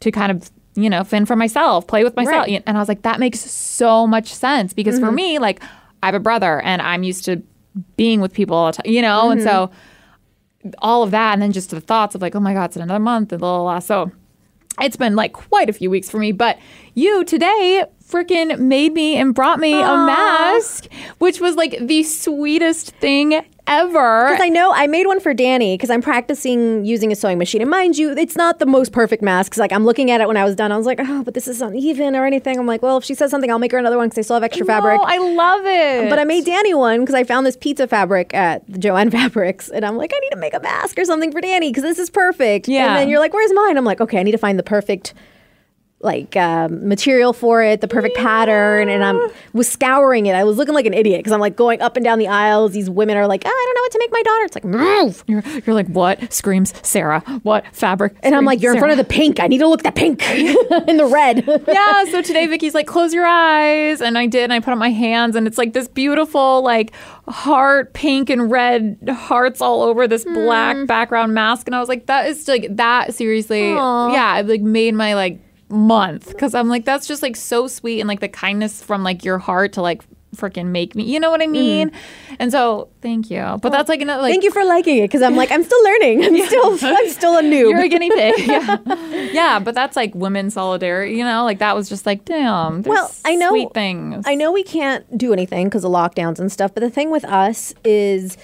to 0.00 0.10
kind 0.10 0.32
of 0.32 0.50
you 0.74 0.90
know 0.90 1.04
fend 1.04 1.26
for 1.26 1.36
myself 1.36 1.86
play 1.86 2.04
with 2.04 2.16
myself. 2.16 2.46
Right. 2.46 2.62
and 2.66 2.76
i 2.76 2.80
was 2.80 2.88
like 2.88 3.02
that 3.02 3.20
makes 3.20 3.40
so 3.40 4.06
much 4.06 4.32
sense 4.32 4.72
because 4.72 4.98
for 4.98 5.06
mm-hmm. 5.06 5.14
me 5.14 5.38
like 5.38 5.62
i 6.02 6.06
have 6.06 6.14
a 6.14 6.20
brother 6.20 6.60
and 6.60 6.80
i'm 6.82 7.02
used 7.02 7.24
to 7.26 7.42
being 7.96 8.20
with 8.20 8.32
people 8.32 8.56
all 8.56 8.66
the 8.66 8.82
time 8.82 8.92
you 8.92 9.00
know? 9.00 9.30
And 9.30 9.40
so 9.42 9.70
mm-hmm. 10.64 10.70
all 10.78 11.02
of 11.02 11.12
that 11.12 11.34
and 11.34 11.42
then 11.42 11.52
just 11.52 11.70
the 11.70 11.80
thoughts 11.80 12.14
of 12.14 12.22
like 12.22 12.34
oh 12.34 12.40
my 12.40 12.52
god 12.52 12.66
it's 12.66 12.76
another 12.76 12.98
month 12.98 13.32
and 13.32 13.40
blah, 13.40 13.58
blah, 13.58 13.64
blah. 13.64 13.78
so 13.78 14.10
it's 14.80 14.96
been 14.96 15.16
like 15.16 15.32
quite 15.32 15.68
a 15.68 15.72
few 15.72 15.90
weeks 15.90 16.08
for 16.10 16.18
me 16.18 16.32
but 16.32 16.58
you 16.94 17.24
today 17.24 17.84
freaking 18.04 18.58
made 18.58 18.92
me 18.92 19.16
and 19.16 19.34
brought 19.34 19.60
me 19.60 19.72
a 19.72 19.96
mask 19.96 20.86
which 21.18 21.40
was 21.40 21.54
like 21.54 21.76
the 21.80 22.02
sweetest 22.02 22.90
thing 22.96 23.44
ever. 23.70 24.26
Because 24.28 24.42
I 24.42 24.48
know 24.48 24.72
I 24.74 24.86
made 24.86 25.06
one 25.06 25.20
for 25.20 25.32
Danny 25.32 25.74
because 25.74 25.88
I'm 25.88 26.02
practicing 26.02 26.84
using 26.84 27.12
a 27.12 27.16
sewing 27.16 27.38
machine. 27.38 27.62
And 27.62 27.70
mind 27.70 27.96
you, 27.96 28.10
it's 28.10 28.36
not 28.36 28.58
the 28.58 28.66
most 28.66 28.92
perfect 28.92 29.22
mask. 29.22 29.52
Cause 29.52 29.58
like 29.58 29.72
I'm 29.72 29.84
looking 29.84 30.10
at 30.10 30.20
it 30.20 30.28
when 30.28 30.36
I 30.36 30.44
was 30.44 30.54
done. 30.54 30.72
I 30.72 30.76
was 30.76 30.86
like, 30.86 30.98
oh, 31.00 31.22
but 31.22 31.34
this 31.34 31.48
is 31.48 31.62
uneven 31.62 32.16
or 32.16 32.26
anything. 32.26 32.58
I'm 32.58 32.66
like, 32.66 32.82
well, 32.82 32.98
if 32.98 33.04
she 33.04 33.14
says 33.14 33.30
something, 33.30 33.50
I'll 33.50 33.58
make 33.58 33.72
her 33.72 33.78
another 33.78 33.96
one 33.96 34.08
because 34.08 34.18
I 34.18 34.22
still 34.22 34.36
have 34.36 34.42
extra 34.42 34.66
fabric. 34.66 34.98
No, 35.00 35.04
I 35.06 35.18
love 35.18 35.62
it. 35.64 36.10
But 36.10 36.18
I 36.18 36.24
made 36.24 36.44
Danny 36.44 36.74
one 36.74 37.00
because 37.00 37.14
I 37.14 37.24
found 37.24 37.46
this 37.46 37.56
pizza 37.56 37.86
fabric 37.86 38.34
at 38.34 38.66
the 38.68 38.78
Jo-Ann 38.78 39.10
Fabrics, 39.20 39.68
and 39.68 39.84
I'm 39.84 39.96
like, 39.96 40.12
I 40.14 40.18
need 40.18 40.30
to 40.30 40.36
make 40.36 40.54
a 40.54 40.60
mask 40.60 40.98
or 40.98 41.04
something 41.04 41.32
for 41.32 41.40
Danny 41.40 41.70
because 41.70 41.82
this 41.84 41.98
is 41.98 42.10
perfect. 42.10 42.68
Yeah. 42.68 42.88
And 42.88 42.96
then 42.96 43.08
you're 43.08 43.20
like, 43.20 43.32
Where's 43.32 43.52
mine? 43.54 43.76
I'm 43.76 43.84
like, 43.84 44.00
Okay, 44.00 44.18
I 44.18 44.22
need 44.22 44.32
to 44.32 44.38
find 44.38 44.58
the 44.58 44.64
perfect 44.64 45.14
like 46.02 46.34
um, 46.34 46.88
material 46.88 47.34
for 47.34 47.62
it, 47.62 47.82
the 47.82 47.88
perfect 47.88 48.16
pattern, 48.16 48.88
and 48.88 49.04
I'm 49.04 49.20
was 49.52 49.68
scouring 49.68 50.26
it. 50.26 50.34
I 50.34 50.44
was 50.44 50.56
looking 50.56 50.74
like 50.74 50.86
an 50.86 50.94
idiot 50.94 51.18
because 51.20 51.32
I'm 51.32 51.40
like 51.40 51.56
going 51.56 51.82
up 51.82 51.96
and 51.96 52.04
down 52.04 52.18
the 52.18 52.28
aisles. 52.28 52.72
These 52.72 52.88
women 52.88 53.18
are 53.18 53.26
like, 53.26 53.42
oh, 53.44 53.48
I 53.48 53.64
don't 53.66 53.74
know 53.74 53.82
what 53.82 53.92
to 53.92 53.98
make 53.98 54.12
my 54.12 54.22
daughter. 54.22 54.44
It's 54.44 54.54
like 54.54 54.64
move, 54.64 55.24
You're, 55.26 55.42
you're 55.66 55.74
like, 55.74 55.88
what 55.88 56.32
screams 56.32 56.72
Sara? 56.82 57.20
What 57.42 57.66
fabric? 57.74 58.16
and 58.22 58.34
I'm 58.34 58.46
like, 58.46 58.62
you're 58.62 58.72
in 58.72 58.78
front 58.78 58.92
of 58.92 58.98
the 58.98 59.04
pink. 59.04 59.40
I 59.40 59.46
need 59.46 59.58
to 59.58 59.68
look 59.68 59.82
the 59.82 59.92
pink 59.92 60.22
in 60.30 60.96
the 60.96 61.06
red. 61.06 61.44
yeah. 61.68 62.04
So 62.06 62.22
today 62.22 62.46
Vicky's 62.46 62.74
like, 62.74 62.86
close 62.86 63.12
your 63.12 63.26
eyes, 63.26 64.00
and 64.00 64.16
I 64.16 64.26
did, 64.26 64.44
and 64.44 64.52
I 64.54 64.60
put 64.60 64.72
on 64.72 64.78
my 64.78 64.90
hands, 64.90 65.36
and 65.36 65.46
it's 65.46 65.58
like 65.58 65.74
this 65.74 65.86
beautiful 65.86 66.62
like 66.62 66.92
heart, 67.28 67.92
pink 67.92 68.30
and 68.30 68.50
red 68.50 68.98
hearts 69.10 69.60
all 69.60 69.82
over 69.82 70.08
this 70.08 70.24
black 70.24 70.86
background 70.86 71.34
mask, 71.34 71.68
and 71.68 71.76
I 71.76 71.80
was 71.80 71.90
like, 71.90 72.06
that 72.06 72.26
is 72.26 72.48
like 72.48 72.74
that 72.76 73.14
seriously, 73.14 73.72
Aw. 73.72 74.12
yeah, 74.12 74.38
it 74.38 74.46
like 74.46 74.62
made 74.62 74.94
my 74.94 75.14
like 75.14 75.40
month 75.70 76.28
because 76.28 76.54
I'm 76.54 76.68
like, 76.68 76.84
that's 76.84 77.06
just 77.06 77.22
like 77.22 77.36
so 77.36 77.66
sweet 77.68 78.00
and 78.00 78.08
like 78.08 78.20
the 78.20 78.28
kindness 78.28 78.82
from 78.82 79.02
like 79.04 79.24
your 79.24 79.38
heart 79.38 79.72
to 79.74 79.82
like 79.82 80.02
freaking 80.36 80.66
make 80.66 80.94
me, 80.94 81.02
you 81.02 81.18
know 81.18 81.28
what 81.30 81.42
I 81.42 81.48
mean? 81.48 81.90
And 82.38 82.52
so 82.52 82.88
thank 83.02 83.30
you, 83.32 83.58
but 83.60 83.70
that's 83.70 83.88
like 83.88 84.00
another 84.00 84.22
like. 84.22 84.30
Thank 84.32 84.44
you 84.44 84.52
for 84.52 84.64
liking 84.64 84.98
it 84.98 85.02
because 85.08 85.22
I'm 85.22 85.34
like 85.34 85.50
I'm 85.50 85.64
still 85.64 85.82
learning. 85.82 86.24
I'm 86.24 86.46
still 86.46 86.78
I'm 86.82 87.08
still 87.10 87.36
a 87.38 87.42
noob. 87.42 87.50
You're 87.70 87.80
a 87.80 87.88
guinea 87.88 88.10
pig. 88.10 88.34
Yeah. 88.46 88.78
yeah, 89.32 89.58
but 89.58 89.74
that's 89.74 89.96
like 89.96 90.14
women 90.14 90.50
solidarity, 90.50 91.14
you 91.16 91.24
know? 91.24 91.44
Like 91.44 91.58
that 91.58 91.74
was 91.74 91.88
just 91.88 92.06
like, 92.06 92.24
damn. 92.24 92.82
Well, 92.82 93.10
I 93.24 93.34
know- 93.34 93.50
sweet 93.50 93.74
things. 93.74 94.24
I 94.26 94.34
know 94.36 94.52
we 94.52 94.62
can't 94.62 95.18
do 95.18 95.32
anything 95.32 95.66
because 95.66 95.84
of 95.84 95.90
lockdowns 95.90 96.38
and 96.38 96.50
stuff, 96.50 96.74
but 96.74 96.80
the 96.80 96.90
thing 96.90 97.10
with 97.10 97.24
us 97.24 97.74
is 97.84 98.36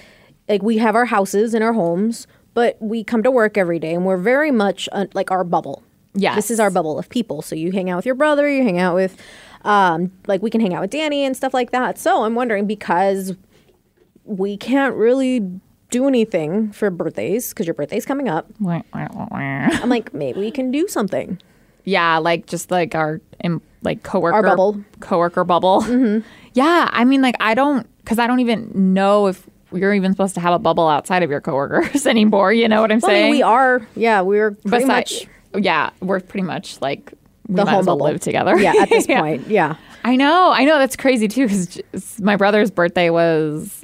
like 0.49 0.63
we 0.63 0.79
have 0.79 0.97
our 0.97 1.05
houses 1.07 1.55
and 1.55 1.63
our 1.63 1.73
homes, 1.73 2.27
but 2.55 2.77
we 2.81 3.05
come 3.05 3.23
to 3.23 3.31
work 3.31 3.57
every 3.57 3.79
day 3.79 3.95
and 3.95 4.05
we're 4.05 4.17
very 4.17 4.51
much 4.51 4.89
uh, 4.93 5.07
like 5.15 5.31
our 5.31 5.45
bubble. 5.45 5.83
Yes. 6.17 6.35
This 6.37 6.51
is 6.51 6.59
our 6.61 6.71
bubble 6.71 6.99
of 6.99 7.09
people. 7.09 7.43
So 7.43 7.55
you 7.55 7.71
hang 7.73 7.91
out 7.91 7.97
with 7.97 8.07
your 8.07 8.15
brother, 8.15 8.49
you 8.49 8.63
hang 8.65 8.79
out 8.79 8.95
with, 8.95 9.21
um, 9.65 10.11
like 10.27 10.43
we 10.43 10.51
can 10.51 10.61
hang 10.61 10.75
out 10.75 10.81
with 10.81 10.91
Danny 10.91 11.25
and 11.25 11.37
stuff 11.37 11.53
like 11.55 11.71
that. 11.71 11.99
So 11.99 12.25
I'm 12.25 12.35
wondering 12.35 12.67
because 12.67 13.35
we 14.25 14.57
can't 14.57 14.95
really 14.95 15.41
do 15.91 16.09
anything 16.09 16.73
for 16.73 16.91
birthdays 16.91 17.51
because 17.51 17.67
your 17.67 17.75
birthday's 17.75 18.05
coming 18.05 18.29
up. 18.29 18.47
I'm 19.73 19.89
like, 19.89 20.13
maybe 20.13 20.41
we 20.41 20.51
can 20.51 20.71
do 20.71 20.89
something. 20.89 21.41
Yeah, 21.85 22.19
like 22.19 22.47
just 22.47 22.71
like 22.73 22.95
our 22.97 23.21
like 23.83 24.03
coworker 24.03 24.35
Our 24.35 24.43
bubble. 24.43 24.73
Mm-hmm. 24.75 25.01
coworker 25.01 25.45
bubble. 25.45 25.85
Yeah, 26.55 26.89
I 26.93 27.05
mean 27.05 27.23
like 27.23 27.37
I 27.39 27.55
don't 27.55 27.87
cuz 28.05 28.19
I 28.19 28.27
don't 28.27 28.41
even 28.41 28.95
know 28.95 29.29
if 29.29 29.49
you're 29.73 29.95
even 29.95 30.11
supposed 30.13 30.35
to 30.35 30.41
have 30.41 30.55
a 30.55 30.59
bubble 30.59 30.89
outside 30.89 31.23
of 31.23 31.31
your 31.31 31.41
coworkers 31.41 32.07
anymore, 32.09 32.53
you 32.53 32.67
know 32.69 32.81
what 32.81 32.91
I'm 32.91 32.99
Well, 33.01 33.11
I 33.11 33.15
saying? 33.15 33.25
mean, 33.33 33.39
we 33.39 33.43
are, 33.43 33.87
yeah, 33.95 34.21
we're 34.23 34.53
pretty 34.53 34.85
much 34.87 35.27
Yeah, 35.57 35.91
we're 36.01 36.21
pretty 36.21 36.47
much 36.47 36.81
like 36.81 37.13
we 37.49 37.55
the 37.57 37.65
might 37.65 37.71
home 37.73 37.81
as 37.81 37.87
well 37.87 37.99
live 37.99 38.21
together. 38.21 38.57
Yeah, 38.59 38.75
at 38.81 38.89
this 38.89 39.07
Yeah. 39.09 39.21
point, 39.21 39.47
yeah. 39.49 39.77
I 40.05 40.15
know, 40.17 40.53
I 40.53 40.65
know. 40.65 40.79
That's 40.79 40.95
crazy 40.97 41.27
too, 41.29 41.49
because 41.49 42.21
my 42.21 42.37
brother's 42.37 42.71
birthday 42.71 43.11
was 43.11 43.83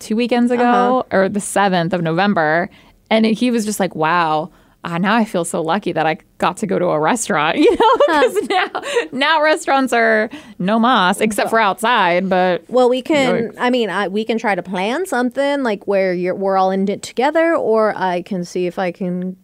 two 0.00 0.14
weekends 0.16 0.50
ago, 0.52 0.62
Uh-huh. 1.10 1.16
or 1.16 1.28
the 1.28 1.40
seventh 1.40 1.92
of 1.92 2.02
November, 2.02 2.68
and 3.10 3.26
he 3.26 3.50
was 3.50 3.64
just 3.64 3.80
like, 3.80 3.94
"Wow, 3.96 4.50
uh, 4.84 4.98
now 4.98 5.16
I 5.16 5.24
feel 5.24 5.44
so 5.44 5.60
lucky 5.62 5.90
that 5.90 6.06
I 6.06 6.18
got 6.38 6.56
to 6.58 6.66
go 6.68 6.78
to 6.78 6.86
a 6.86 7.00
restaurant." 7.00 7.56
You 7.66 7.70
know, 7.70 7.96
because 7.96 8.48
now 8.48 8.70
now 9.12 9.42
restaurants 9.42 9.92
are 9.92 10.30
no 10.60 10.78
mas 10.78 11.20
except 11.20 11.50
for 11.50 11.58
outside. 11.58 12.28
But 12.28 12.62
Well, 12.68 12.88
we 12.88 13.02
can. 13.02 13.52
I 13.58 13.70
mean, 13.70 13.90
I, 13.90 14.06
we 14.06 14.24
can 14.24 14.38
try 14.38 14.54
to 14.54 14.62
plan 14.62 15.04
something 15.06 15.64
like 15.64 15.86
where 15.88 16.12
you're, 16.14 16.34
we're 16.36 16.56
all 16.56 16.70
in 16.70 16.86
it 16.88 17.02
together, 17.02 17.56
or 17.56 17.92
I 17.96 18.22
can 18.22 18.44
see 18.44 18.66
if 18.68 18.78
I 18.78 18.92
can. 18.92 19.36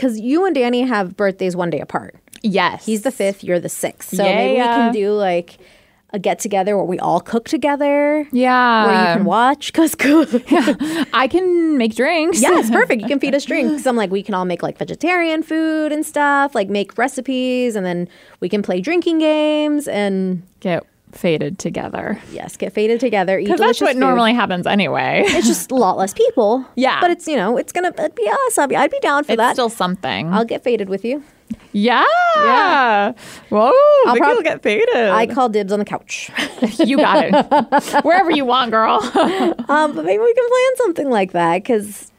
Because 0.00 0.18
you 0.18 0.46
and 0.46 0.54
Danny 0.54 0.80
have 0.82 1.14
birthdays 1.14 1.54
one 1.54 1.68
day 1.68 1.78
apart. 1.80 2.14
yes, 2.42 2.86
He's 2.86 3.02
the 3.02 3.10
fifth, 3.12 3.44
you're 3.44 3.60
the 3.60 3.68
sixth. 3.68 4.16
So 4.16 4.22
maybe 4.22 4.52
we 4.54 4.64
can 4.64 4.92
do 4.94 5.12
like 5.12 5.58
a 6.14 6.18
get 6.18 6.38
together 6.38 6.74
where 6.74 6.86
we 6.86 6.98
all 6.98 7.20
cook 7.20 7.46
together. 7.46 8.26
yeah. 8.32 8.86
Where 8.86 8.94
you 9.10 9.16
can 9.18 9.24
watch 9.26 9.72
Cause 9.74 9.94
cook. 9.94 10.28
I 11.12 11.28
can 11.30 11.76
make 11.76 11.94
drinks. 11.94 12.40
yes, 12.40 12.70
perfect. 12.78 13.02
You 13.02 13.08
can 13.08 13.20
feed 13.20 13.34
us 13.34 13.44
drinks. 13.44 13.86
I'm 13.86 13.94
like, 13.94 14.10
we 14.10 14.22
can 14.22 14.34
all 14.34 14.46
make 14.46 14.62
like 14.62 14.78
vegetarian 14.78 15.42
food 15.42 15.92
and 15.92 16.04
stuff, 16.06 16.54
like 16.54 16.70
make 16.70 16.96
recipes, 16.96 17.76
and 17.76 17.84
then 17.84 18.08
we 18.40 18.48
can 18.48 18.62
play 18.62 18.80
drinking 18.80 19.18
games 19.18 19.86
and 19.86 20.42
get 20.60 20.84
faded 21.12 21.58
together 21.58 22.20
yes, 22.30 22.56
get 22.56 22.72
faded 22.72 23.00
together. 23.00 23.38
Because 23.40 23.58
that's 23.60 23.80
what 23.80 23.92
food. 23.94 24.00
normally 24.00 24.32
happens 24.34 24.66
anyway. 24.66 25.22
It's 25.26 25.46
just 25.46 25.70
a 25.72 25.74
lot 25.74 25.96
less 25.96 26.12
people. 26.14 26.64
Yeah. 26.76 27.00
But 27.00 27.10
it's, 27.10 27.26
you 27.26 27.36
know, 27.36 27.56
it's 27.56 27.72
to 27.72 28.10
be 28.14 28.28
us. 28.46 28.58
I'd 28.58 28.68
be, 28.68 28.76
I'd 28.76 28.90
be 28.90 29.00
down 29.00 29.24
for 29.24 29.32
It's 29.32 29.38
that. 29.38 29.52
still 29.54 29.68
something. 29.70 30.32
I'll 30.32 30.44
get 30.44 30.62
faded 30.62 30.88
with 30.88 31.04
you. 31.04 31.22
Yeah. 31.72 32.04
Yeah. 32.36 33.12
Whoa. 33.48 33.72
I'll 34.06 34.14
Vicky 34.14 34.18
prob- 34.20 34.36
will 34.36 34.42
get 34.42 34.62
faded. 34.62 34.88
I 34.94 35.26
call 35.26 35.48
dibs 35.48 35.72
on 35.72 35.78
the 35.80 35.84
couch. 35.84 36.30
you 36.78 36.96
got 36.96 37.24
it. 37.24 37.94
Wherever 38.04 38.30
you 38.30 38.44
want, 38.44 38.70
girl. 38.70 39.00
um, 39.68 39.94
but 39.94 40.04
maybe 40.04 40.22
we 40.22 40.34
can 40.34 40.48
plan 40.48 40.76
something 40.76 41.10
like 41.10 41.32
that 41.32 41.56
because 41.62 42.10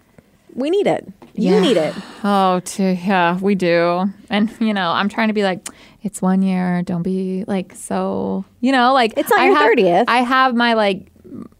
we 0.54 0.69
need 0.69 0.88
it. 0.88 1.08
You 1.34 1.54
Yeah. 1.54 1.60
need 1.62 1.77
it. 1.77 1.95
oh, 2.25 2.60
to, 2.60 2.84
yeah, 2.93 3.39
we 3.39 3.56
do. 3.56 4.06
And, 4.30 4.51
you 4.60 4.73
know, 4.73 4.89
I'm 4.91 5.08
trying 5.08 5.30
to 5.30 5.34
be 5.34 5.43
like, 5.43 5.65
it's 6.01 6.21
one 6.21 6.41
year. 6.41 6.81
Don't 6.83 7.03
be 7.03 7.43
like 7.47 7.73
so, 7.75 8.45
you 8.59 8.71
know, 8.71 8.93
like 8.93 9.13
It's 9.17 9.29
not 9.29 9.39
I 9.39 9.45
your 9.47 9.55
30th. 9.57 10.05
I 10.07 10.17
have 10.19 10.55
my 10.55 10.73
like, 10.73 11.07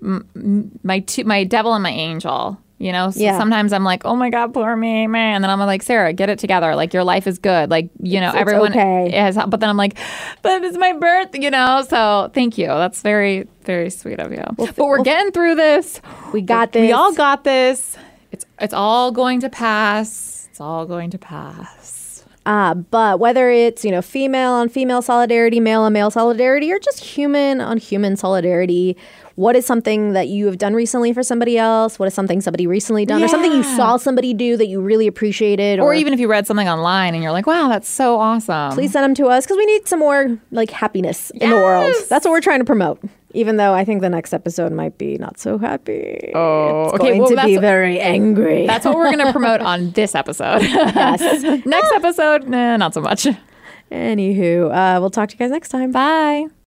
m- 0.02 0.72
my 0.84 1.00
two, 1.00 1.24
my 1.26 1.44
devil 1.44 1.74
and 1.74 1.84
my 1.84 1.92
angel. 1.92 2.58
You 2.78 2.92
know, 2.92 3.12
so 3.12 3.20
Yeah. 3.20 3.38
sometimes 3.38 3.74
I'm 3.74 3.84
like, 3.84 4.06
oh 4.06 4.16
my 4.16 4.32
God, 4.32 4.56
poor 4.56 4.76
me, 4.76 5.06
man. 5.06 5.36
And 5.36 5.44
then 5.44 5.52
I'm 5.52 5.60
like, 5.60 5.84
Sara, 5.84 6.14
get 6.14 6.32
it 6.32 6.40
together. 6.40 6.76
Like, 6.76 6.96
your 6.96 7.04
life 7.04 7.28
is 7.28 7.38
good. 7.38 7.70
Like, 7.70 7.90
you 8.02 8.20
know, 8.20 8.30
It's- 8.30 8.42
it's 8.42 8.42
everyone 8.42 8.72
okay. 8.72 9.12
has, 9.12 9.38
but 9.48 9.60
then 9.60 9.70
I'm 9.70 9.78
like, 9.78 10.00
but 10.42 10.64
it's 10.64 10.76
my 10.80 10.94
birth, 10.94 11.30
you 11.34 11.52
know? 11.52 11.86
So 11.88 12.32
thank 12.34 12.58
you. 12.58 12.66
That's 12.66 13.04
very, 13.04 13.48
very 13.66 13.92
sweet 13.92 14.20
of 14.20 14.32
you. 14.32 14.44
but 14.58 14.76
we're 14.80 15.04
getting 15.04 15.32
through 15.32 15.54
this. 15.56 16.02
We 16.34 16.42
got 16.42 16.74
We 16.74 16.82
this. 16.82 16.88
We 16.88 16.92
all 16.94 17.14
got 17.14 17.44
this. 17.44 17.96
It's 18.32 18.46
it's 18.60 18.74
all 18.74 19.12
going 19.12 19.42
to 19.42 19.50
pass. 19.50 20.48
It's 20.50 20.60
all 20.60 20.88
going 20.88 21.12
to 21.12 21.20
pass. 21.20 22.01
Uh, 22.46 22.74
but 22.74 23.20
whether 23.20 23.50
it's, 23.50 23.86
you 23.86 23.92
know, 23.92 24.02
female 24.02 24.52
on 24.52 24.68
female 24.68 25.02
solidarity, 25.02 25.60
male 25.60 25.82
on 25.82 25.94
male 25.94 26.10
solidarity, 26.10 26.72
or 26.72 26.80
just 26.80 27.04
human 27.04 27.62
on 27.62 27.78
human 27.78 28.16
solidarity, 28.18 28.98
what 29.36 29.56
is 29.56 29.66
something 29.66 30.14
that 30.14 30.28
you 30.28 30.46
have 30.48 30.58
done 30.58 30.74
recently 30.74 31.14
for 31.14 31.24
somebody 31.24 31.58
else? 31.58 31.98
What 31.98 32.08
is 32.08 32.14
something 32.14 32.42
somebody 32.42 32.68
recently 32.68 33.06
done? 33.06 33.24
Or 33.24 33.28
something 33.28 33.52
you 33.52 33.64
saw 33.64 33.98
somebody 33.98 34.34
do 34.34 34.58
that 34.58 34.68
you 34.68 34.82
really 34.82 35.08
appreciated? 35.08 35.80
Or 35.80 35.94
even 35.94 36.14
if 36.14 36.20
you 36.20 36.30
read 36.30 36.48
something 36.48 36.68
online 36.68 37.14
and 37.14 37.24
you're 37.24 37.32
like, 37.32 37.48
wow, 37.48 37.68
that's 37.68 37.90
so 37.90 38.20
awesome. 38.20 38.74
please 38.74 38.92
send 38.92 39.04
them 39.04 39.16
to 39.16 39.28
us 39.28 39.46
because 39.46 39.58
we 39.58 39.66
need 39.66 39.88
some 39.88 40.00
more 40.00 40.38
like 40.52 40.70
happiness 40.70 41.30
in 41.32 41.50
the 41.50 41.56
world. 41.56 41.94
That's 42.10 42.26
what 42.26 42.32
we're 42.32 42.42
trying 42.42 42.60
to 42.60 42.66
promote. 42.66 43.00
Even 43.34 43.56
though 43.56 43.74
I 43.74 43.86
think 43.86 44.02
the 44.02 44.10
next 44.10 44.34
episode 44.34 44.74
might 44.74 44.98
be 44.98 45.18
not 45.18 45.40
so 45.40 45.58
happy. 45.58 46.32
Oh, 46.36 46.86
it's 46.86 46.94
okay, 46.96 47.10
going 47.12 47.22
well, 47.22 47.30
to 47.30 47.46
be 47.46 47.58
very 47.58 47.98
angry. 48.00 48.68
That's 48.68 48.86
what 48.86 48.96
we're 48.96 49.10
going 49.10 49.20
to 49.26 49.32
promote 49.32 49.62
on 49.62 49.92
this 49.92 50.16
episode. 50.16 50.62
yes. 50.64 51.42
Next 51.66 51.92
episode, 51.94 52.50
nah, 52.50 52.76
not 52.76 52.94
so 52.94 53.00
much. 53.00 53.28
Anywho, 53.90 54.70
uh, 54.70 55.00
we'll 55.00 55.10
talk 55.10 55.30
to 55.30 55.36
you 55.36 55.40
guys 55.40 55.52
next 55.52 55.70
time. 55.70 55.92
Bye. 55.92 56.48